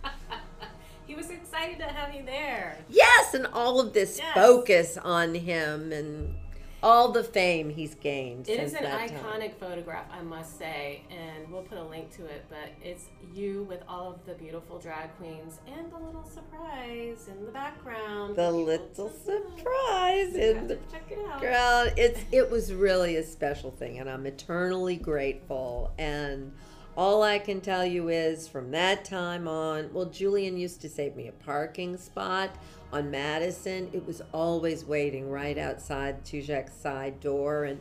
excited 1.61 1.79
to 1.79 1.93
have 1.93 2.15
you 2.15 2.25
there. 2.25 2.79
Yes, 2.89 3.35
and 3.35 3.47
all 3.47 3.81
of 3.81 3.93
this 3.93 4.19
yes. 4.19 4.35
focus 4.35 4.97
on 4.97 5.35
him 5.35 5.93
and 5.93 6.35
all 6.83 7.13
the 7.13 7.23
fame 7.23 7.69
he's 7.69 7.95
gained. 7.95 8.49
It 8.49 8.59
is 8.59 8.73
an 8.73 8.85
iconic 8.85 9.21
time. 9.21 9.51
photograph, 9.61 10.07
I 10.11 10.23
must 10.23 10.59
say, 10.59 11.03
and 11.11 11.51
we'll 11.53 11.63
put 11.63 11.77
a 11.77 11.85
link 11.85 12.11
to 12.17 12.25
it. 12.25 12.47
But 12.49 12.73
it's 12.83 13.05
you 13.35 13.65
with 13.65 13.83
all 13.87 14.11
of 14.11 14.25
the 14.25 14.33
beautiful 14.33 14.79
drag 14.79 15.15
queens 15.19 15.59
and 15.67 15.93
the 15.93 15.99
little 15.99 16.25
surprise 16.25 17.29
in 17.29 17.45
the 17.45 17.53
background. 17.53 18.37
The 18.37 18.51
little 18.51 19.11
surprise 19.11 20.35
in 20.35 20.69
the 20.69 20.77
background. 20.77 21.93
It 21.97 21.99
it's 21.99 22.21
it 22.33 22.51
was 22.51 22.73
really 22.73 23.17
a 23.17 23.23
special 23.23 23.71
thing, 23.71 23.99
and 23.99 24.09
I'm 24.09 24.25
eternally 24.25 24.97
grateful. 24.97 25.93
And 25.99 26.53
all 27.01 27.23
I 27.23 27.39
can 27.39 27.63
tell 27.63 27.87
you 27.87 28.11
is 28.11 28.47
from 28.47 28.73
that 28.73 29.07
time 29.07 29.49
on, 29.49 29.91
well, 29.95 30.05
Julian 30.05 30.59
used 30.59 30.83
to 30.83 30.89
save 30.91 31.17
me 31.17 31.29
a 31.29 31.33
parking 31.33 31.97
spot 31.97 32.51
on 32.93 33.11
Madison, 33.11 33.89
it 33.95 34.07
was 34.07 34.21
always 34.33 34.85
waiting 34.85 35.31
right 35.31 35.57
outside 35.57 36.23
Tujague's 36.27 36.75
side 36.75 37.19
door. 37.19 37.65
And 37.65 37.81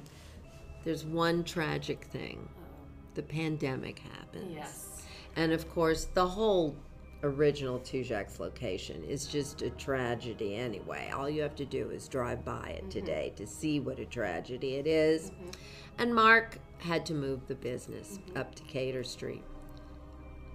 there's 0.86 1.03
one 1.03 1.43
tragic 1.43 2.05
thing 2.05 2.47
the 3.15 3.21
pandemic 3.21 3.99
happens. 3.99 4.55
Yes. 4.55 5.03
And 5.36 5.51
of 5.51 5.69
course, 5.69 6.05
the 6.05 6.25
whole 6.25 6.77
original 7.23 7.79
Tujague's 7.79 8.39
location 8.39 9.03
is 9.03 9.27
just 9.27 9.62
a 9.62 9.69
tragedy 9.71 10.55
anyway. 10.55 11.12
All 11.13 11.29
you 11.29 11.41
have 11.41 11.55
to 11.55 11.65
do 11.65 11.89
is 11.89 12.08
drive 12.08 12.45
by 12.45 12.69
it 12.69 12.82
mm-hmm. 12.82 12.89
today 12.89 13.34
to 13.36 13.45
see 13.45 13.79
what 13.79 13.99
a 13.99 14.05
tragedy 14.05 14.75
it 14.75 14.88
is. 14.88 15.32
Mm-hmm. 15.32 15.49
And 15.99 16.15
Mark 16.15 16.58
had 16.77 17.05
to 17.08 17.13
move 17.13 17.47
the 17.47 17.55
business 17.55 18.19
mm-hmm. 18.19 18.38
up 18.38 18.55
to 18.55 18.63
Cater 18.63 19.03
Street. 19.03 19.43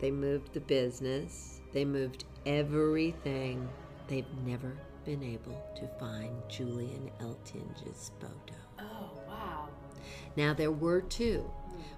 They 0.01 0.11
moved 0.11 0.53
the 0.53 0.61
business, 0.61 1.61
they 1.73 1.85
moved 1.85 2.25
everything 2.47 3.69
they've 4.09 4.25
never 4.45 4.77
been 5.05 5.23
able 5.23 5.63
to 5.77 5.89
find 5.99 6.35
Julian 6.49 7.11
Eltinge's 7.21 8.11
photo. 8.21 8.59
Oh, 8.79 9.11
wow. 9.29 9.69
Now, 10.37 10.55
there 10.55 10.73
were 10.73 11.03
two. 11.03 11.49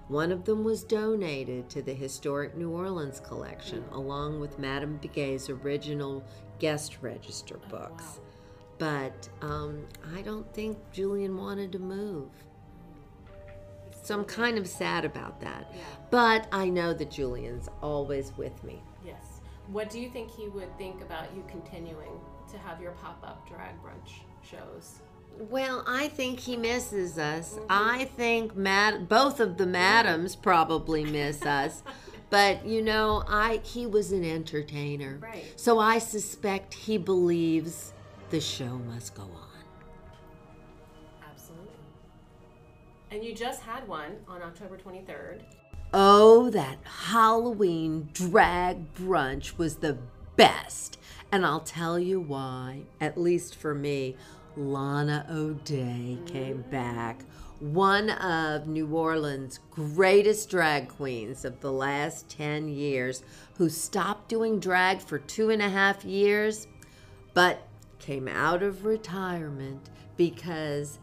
One 0.07 0.31
of 0.31 0.45
them 0.45 0.63
was 0.63 0.83
donated 0.83 1.69
to 1.69 1.81
the 1.81 1.93
Historic 1.93 2.55
New 2.55 2.71
Orleans 2.71 3.19
collection, 3.19 3.83
along 3.91 4.39
with 4.39 4.59
Madame 4.59 4.99
Begué's 5.01 5.49
original 5.49 6.23
guest 6.59 6.97
register 7.01 7.59
books. 7.69 8.19
But 8.77 9.27
um, 9.41 9.85
I 10.15 10.21
don't 10.21 10.51
think 10.53 10.77
Julian 10.91 11.35
wanted 11.37 11.71
to 11.73 11.79
move. 11.79 12.29
So 14.03 14.15
I'm 14.17 14.23
kind 14.23 14.57
of 14.57 14.67
sad 14.67 15.03
about 15.03 15.41
that. 15.41 15.69
Yeah. 15.73 15.81
But 16.11 16.47
I 16.51 16.69
know 16.69 16.93
that 16.93 17.11
Julian's 17.11 17.67
always 17.81 18.31
with 18.37 18.63
me. 18.63 18.81
Yes. 19.05 19.41
What 19.67 19.89
do 19.89 19.99
you 19.99 20.09
think 20.09 20.31
he 20.31 20.47
would 20.47 20.75
think 20.77 21.01
about 21.01 21.35
you 21.35 21.43
continuing 21.49 22.21
to 22.49 22.57
have 22.57 22.81
your 22.81 22.91
pop 22.93 23.21
up 23.23 23.45
drag 23.45 23.73
brunch 23.83 24.21
shows? 24.41 25.01
Well, 25.39 25.83
I 25.87 26.07
think 26.07 26.39
he 26.39 26.57
misses 26.57 27.17
us. 27.17 27.53
Mm-hmm. 27.53 27.65
I 27.69 28.05
think 28.05 28.55
Mad- 28.55 29.07
both 29.07 29.39
of 29.39 29.57
the 29.57 29.65
madams 29.65 30.35
probably 30.35 31.03
miss 31.03 31.43
us. 31.43 31.83
But 32.29 32.65
you 32.65 32.81
know, 32.81 33.23
I 33.27 33.61
he 33.63 33.85
was 33.85 34.11
an 34.11 34.25
entertainer. 34.25 35.17
Right. 35.21 35.45
So 35.55 35.79
I 35.79 35.99
suspect 35.99 36.73
he 36.73 36.97
believes 36.97 37.93
the 38.29 38.41
show 38.41 38.79
must 38.79 39.15
go 39.15 39.23
on. 39.23 39.63
Absolutely. 41.31 41.71
And 43.11 43.23
you 43.23 43.33
just 43.33 43.61
had 43.61 43.87
one 43.87 44.17
on 44.27 44.41
October 44.41 44.77
23rd. 44.77 45.43
Oh, 45.93 46.49
that 46.49 46.79
Halloween 46.83 48.09
drag 48.11 48.93
brunch 48.93 49.57
was 49.57 49.77
the 49.77 49.97
best. 50.35 50.99
And 51.31 51.45
I'll 51.45 51.61
tell 51.61 51.97
you 51.97 52.19
why, 52.19 52.83
at 52.99 53.17
least 53.17 53.55
for 53.55 53.73
me, 53.73 54.15
Lana 54.57 55.25
O'Day 55.29 56.17
came 56.25 56.63
back. 56.71 57.21
One 57.59 58.09
of 58.09 58.67
New 58.67 58.87
Orleans' 58.87 59.59
greatest 59.71 60.49
drag 60.49 60.89
queens 60.89 61.45
of 61.45 61.59
the 61.61 61.71
last 61.71 62.29
10 62.29 62.67
years, 62.67 63.23
who 63.57 63.69
stopped 63.69 64.29
doing 64.29 64.59
drag 64.59 64.99
for 65.01 65.17
two 65.19 65.49
and 65.49 65.61
a 65.61 65.69
half 65.69 66.03
years, 66.03 66.67
but 67.33 67.67
came 67.99 68.27
out 68.27 68.61
of 68.63 68.85
retirement 68.85 69.89
because 70.17 70.99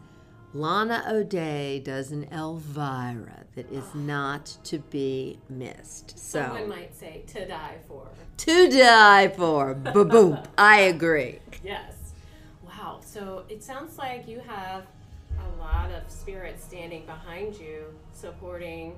Lana 0.53 1.03
O'Day 1.09 1.79
does 1.79 2.11
an 2.13 2.25
Elvira 2.31 3.43
that 3.55 3.69
is 3.71 3.93
not 3.93 4.45
to 4.63 4.79
be 4.79 5.37
missed. 5.49 6.17
So 6.17 6.39
Someone 6.41 6.69
might 6.69 6.95
say 6.95 7.23
to 7.27 7.45
die 7.45 7.75
for. 7.87 8.07
to 8.37 8.69
die 8.69 9.27
for. 9.29 9.73
Ba-boom. 9.73 10.39
I 10.57 10.79
agree. 10.81 11.39
Yes. 11.63 11.94
So 13.05 13.43
it 13.47 13.63
sounds 13.63 13.97
like 13.97 14.27
you 14.27 14.39
have 14.39 14.87
a 15.39 15.61
lot 15.61 15.91
of 15.91 16.09
spirit 16.11 16.59
standing 16.59 17.05
behind 17.05 17.55
you, 17.55 17.85
supporting 18.11 18.95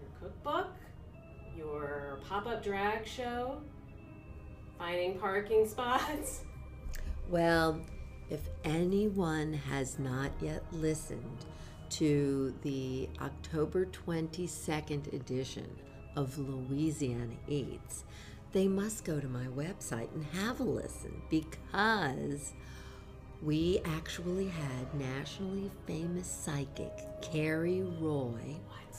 your 0.00 0.10
cookbook, 0.20 0.72
your 1.56 2.18
pop 2.26 2.46
up 2.46 2.64
drag 2.64 3.06
show, 3.06 3.58
finding 4.78 5.18
parking 5.18 5.68
spots. 5.68 6.40
Well, 7.30 7.80
if 8.28 8.40
anyone 8.64 9.54
has 9.54 9.98
not 9.98 10.30
yet 10.42 10.62
listened 10.72 11.46
to 11.88 12.54
the 12.60 13.08
October 13.22 13.86
22nd 13.86 15.10
edition 15.14 15.66
of 16.16 16.36
Louisiana 16.36 17.32
Eats, 17.48 18.04
they 18.52 18.68
must 18.68 19.06
go 19.06 19.20
to 19.20 19.26
my 19.26 19.46
website 19.46 20.12
and 20.14 20.22
have 20.34 20.60
a 20.60 20.64
listen 20.64 21.22
because 21.30 22.52
we 23.44 23.80
actually 23.84 24.48
had 24.48 24.94
nationally 24.94 25.70
famous 25.86 26.26
psychic 26.26 26.92
Carrie 27.20 27.82
Roy. 28.00 28.56
What? 28.68 28.96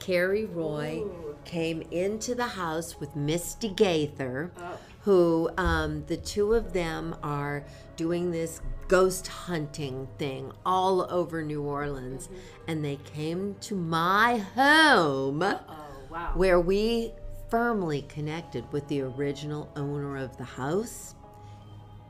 Carrie 0.00 0.46
Roy 0.46 1.02
Ooh. 1.02 1.36
came 1.44 1.82
into 1.90 2.34
the 2.34 2.46
house 2.46 2.98
with 2.98 3.14
Misty 3.16 3.68
Gaither 3.68 4.52
Oh. 4.58 4.78
who 5.02 5.50
um, 5.58 6.04
the 6.06 6.16
two 6.16 6.54
of 6.54 6.72
them 6.72 7.14
are 7.22 7.64
doing 7.96 8.30
this 8.30 8.60
ghost 8.88 9.26
hunting 9.26 10.08
thing 10.18 10.50
all 10.64 11.06
over 11.10 11.42
New 11.42 11.62
Orleans. 11.62 12.28
And 12.66 12.84
they 12.84 12.96
came 12.96 13.54
to 13.60 13.74
my 13.74 14.38
home 14.38 15.40
wow. 15.40 16.32
where 16.34 16.60
we 16.60 17.12
firmly 17.50 18.02
connected 18.02 18.70
with 18.72 18.86
the 18.88 19.02
original 19.02 19.70
owner 19.76 20.16
of 20.16 20.36
the 20.36 20.44
house, 20.44 21.14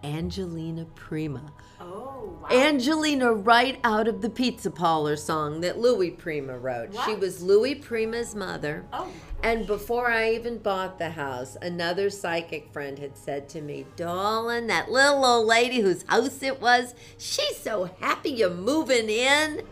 Angelina 0.05 0.85
Prima. 0.95 1.53
oh, 1.81 2.39
wow. 2.43 2.49
Angelina, 2.51 3.33
right 3.33 3.79
out 3.85 4.09
of 4.09 4.21
the 4.23 4.31
Pizza 4.31 4.71
Parlor 4.71 5.17
song 5.17 5.61
that 5.61 5.79
Louis 5.79 6.11
Prima 6.11 6.59
wrote. 6.59 6.95
She 7.05 7.15
was 7.15 7.43
Louis 7.43 7.75
Prima's 7.75 8.35
mother. 8.35 8.85
oh, 8.93 9.09
And 9.43 9.67
before 9.67 10.11
I 10.11 10.31
even 10.33 10.59
bought 10.59 10.99
the 10.99 11.11
house, 11.11 11.57
another 11.61 12.11
psychic 12.11 12.73
friend 12.73 12.99
had 12.99 13.17
said 13.17 13.49
to 13.51 13.61
me, 13.61 13.87
Darling, 13.97 14.67
that 14.69 14.91
little 14.91 15.25
old 15.25 15.47
lady 15.47 15.81
whose 15.81 16.05
house 16.09 16.43
it 16.43 16.61
was, 16.61 16.95
she's 17.17 17.57
so 17.57 17.91
happy 18.01 18.31
you're 18.31 18.51
moving 18.51 19.09
in. 19.09 19.63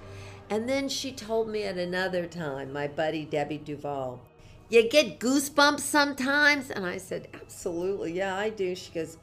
And 0.49 0.69
then 0.69 0.89
she 0.89 1.11
told 1.13 1.49
me 1.49 1.65
at 1.65 1.77
another 1.77 2.27
time, 2.27 2.73
my 2.73 2.87
buddy 2.87 3.25
Debbie 3.25 3.59
Duval, 3.59 4.21
you 4.69 4.89
get 4.89 5.19
goosebumps 5.19 5.81
sometimes? 5.81 6.71
And 6.71 6.85
I 6.87 6.99
said, 6.99 7.29
Absolutely, 7.35 8.13
yeah, 8.13 8.37
I 8.37 8.51
do. 8.51 8.75
She 8.75 8.93
goes, 8.93 9.19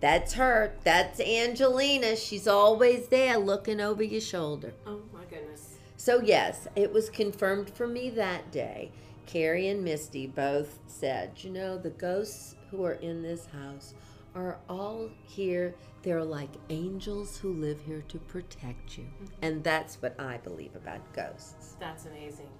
That's 0.00 0.34
her. 0.34 0.72
That's 0.84 1.20
Angelina. 1.20 2.16
She's 2.16 2.46
always 2.46 3.08
there 3.08 3.38
looking 3.38 3.80
over 3.80 4.02
your 4.02 4.20
shoulder. 4.20 4.74
oh 4.86 5.00
my 5.12 5.24
goodness. 5.30 5.76
So, 5.96 6.20
yes, 6.20 6.68
it 6.76 6.92
was 6.92 7.08
confirmed 7.08 7.70
for 7.70 7.86
me 7.86 8.10
that 8.10 8.52
day. 8.52 8.92
Carrie 9.24 9.68
and 9.68 9.82
Misty 9.82 10.26
both 10.26 10.78
said, 10.86 11.32
you 11.42 11.50
know, 11.50 11.76
the 11.76 11.90
ghosts 11.90 12.54
who 12.70 12.84
are 12.84 12.94
in 12.94 13.22
this 13.22 13.46
house 13.46 13.94
are 14.34 14.58
all 14.68 15.10
here. 15.24 15.74
They're 16.02 16.22
like 16.22 16.50
angels 16.70 17.36
who 17.38 17.54
live 17.54 17.80
here 17.80 18.04
to 18.08 18.18
protect 18.18 18.98
you. 18.98 19.04
Mm-hmm. 19.04 19.24
And 19.42 19.64
that's 19.64 20.00
what 20.00 20.14
I 20.20 20.36
believe 20.36 20.76
about 20.76 21.00
ghosts. 21.12 21.76
That's 21.80 22.06
amazing. 22.06 22.50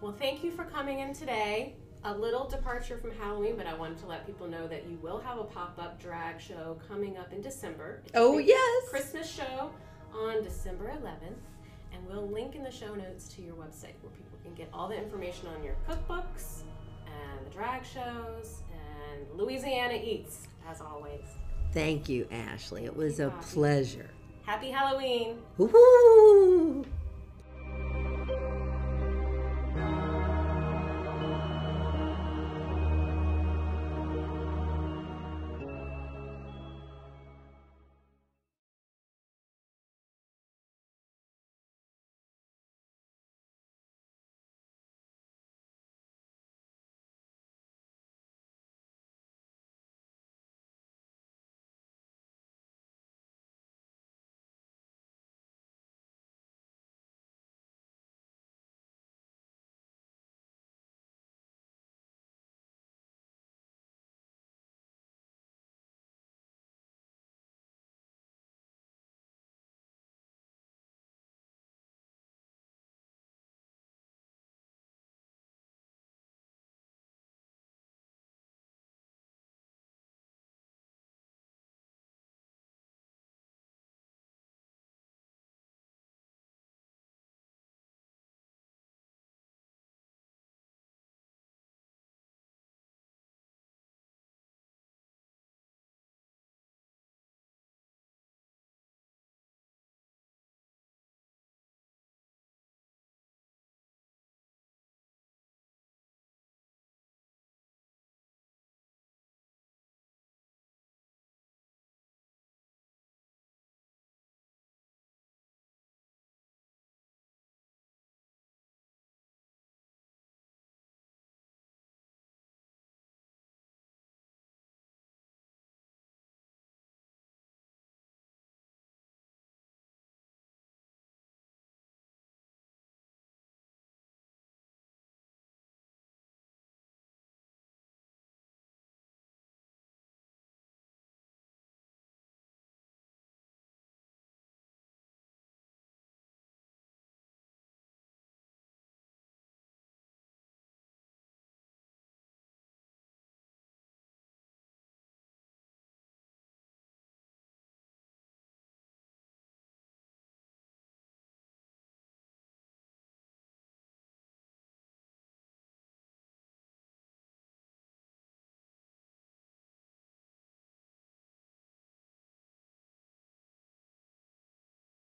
Well, 0.00 0.12
thank 0.18 0.42
you 0.42 0.50
for 0.50 0.64
coming 0.64 0.98
in 0.98 1.14
today. 1.14 1.76
A 2.04 2.12
little 2.12 2.48
departure 2.48 2.96
from 2.98 3.12
Halloween, 3.12 3.54
but 3.56 3.66
I 3.66 3.74
wanted 3.74 3.98
to 3.98 4.06
let 4.06 4.26
people 4.26 4.48
know 4.48 4.66
that 4.66 4.88
you 4.88 4.98
will 5.00 5.20
have 5.20 5.38
a 5.38 5.44
pop 5.44 5.78
up 5.80 6.00
drag 6.00 6.40
show 6.40 6.76
coming 6.88 7.16
up 7.16 7.32
in 7.32 7.40
December. 7.40 8.00
It's 8.04 8.12
Oh, 8.16 8.38
yes. 8.38 8.88
Christmas 8.90 9.30
show 9.30 9.70
on 10.12 10.42
December 10.42 10.86
11th. 11.00 11.36
And 11.94 12.04
we'll 12.08 12.26
link 12.28 12.56
in 12.56 12.64
the 12.64 12.72
show 12.72 12.94
notes 12.94 13.28
to 13.34 13.42
your 13.42 13.54
website 13.54 13.94
where 14.02 14.10
people 14.16 14.38
can 14.42 14.52
get 14.54 14.68
all 14.72 14.88
the 14.88 14.96
information 14.96 15.46
on 15.56 15.62
your 15.62 15.76
cookbooks 15.88 16.62
and 17.06 17.46
the 17.46 17.50
drag 17.50 17.84
shows 17.84 18.62
and 18.72 19.38
Louisiana 19.38 19.94
Eats, 20.02 20.48
as 20.68 20.80
always. 20.80 21.20
Thank 21.72 22.08
you, 22.08 22.26
Ashley. 22.32 22.84
It 22.84 22.96
was 22.96 23.20
a 23.20 23.30
Happy. 23.30 23.44
pleasure. 23.54 24.10
Happy 24.44 24.70
Halloween! 24.70 25.38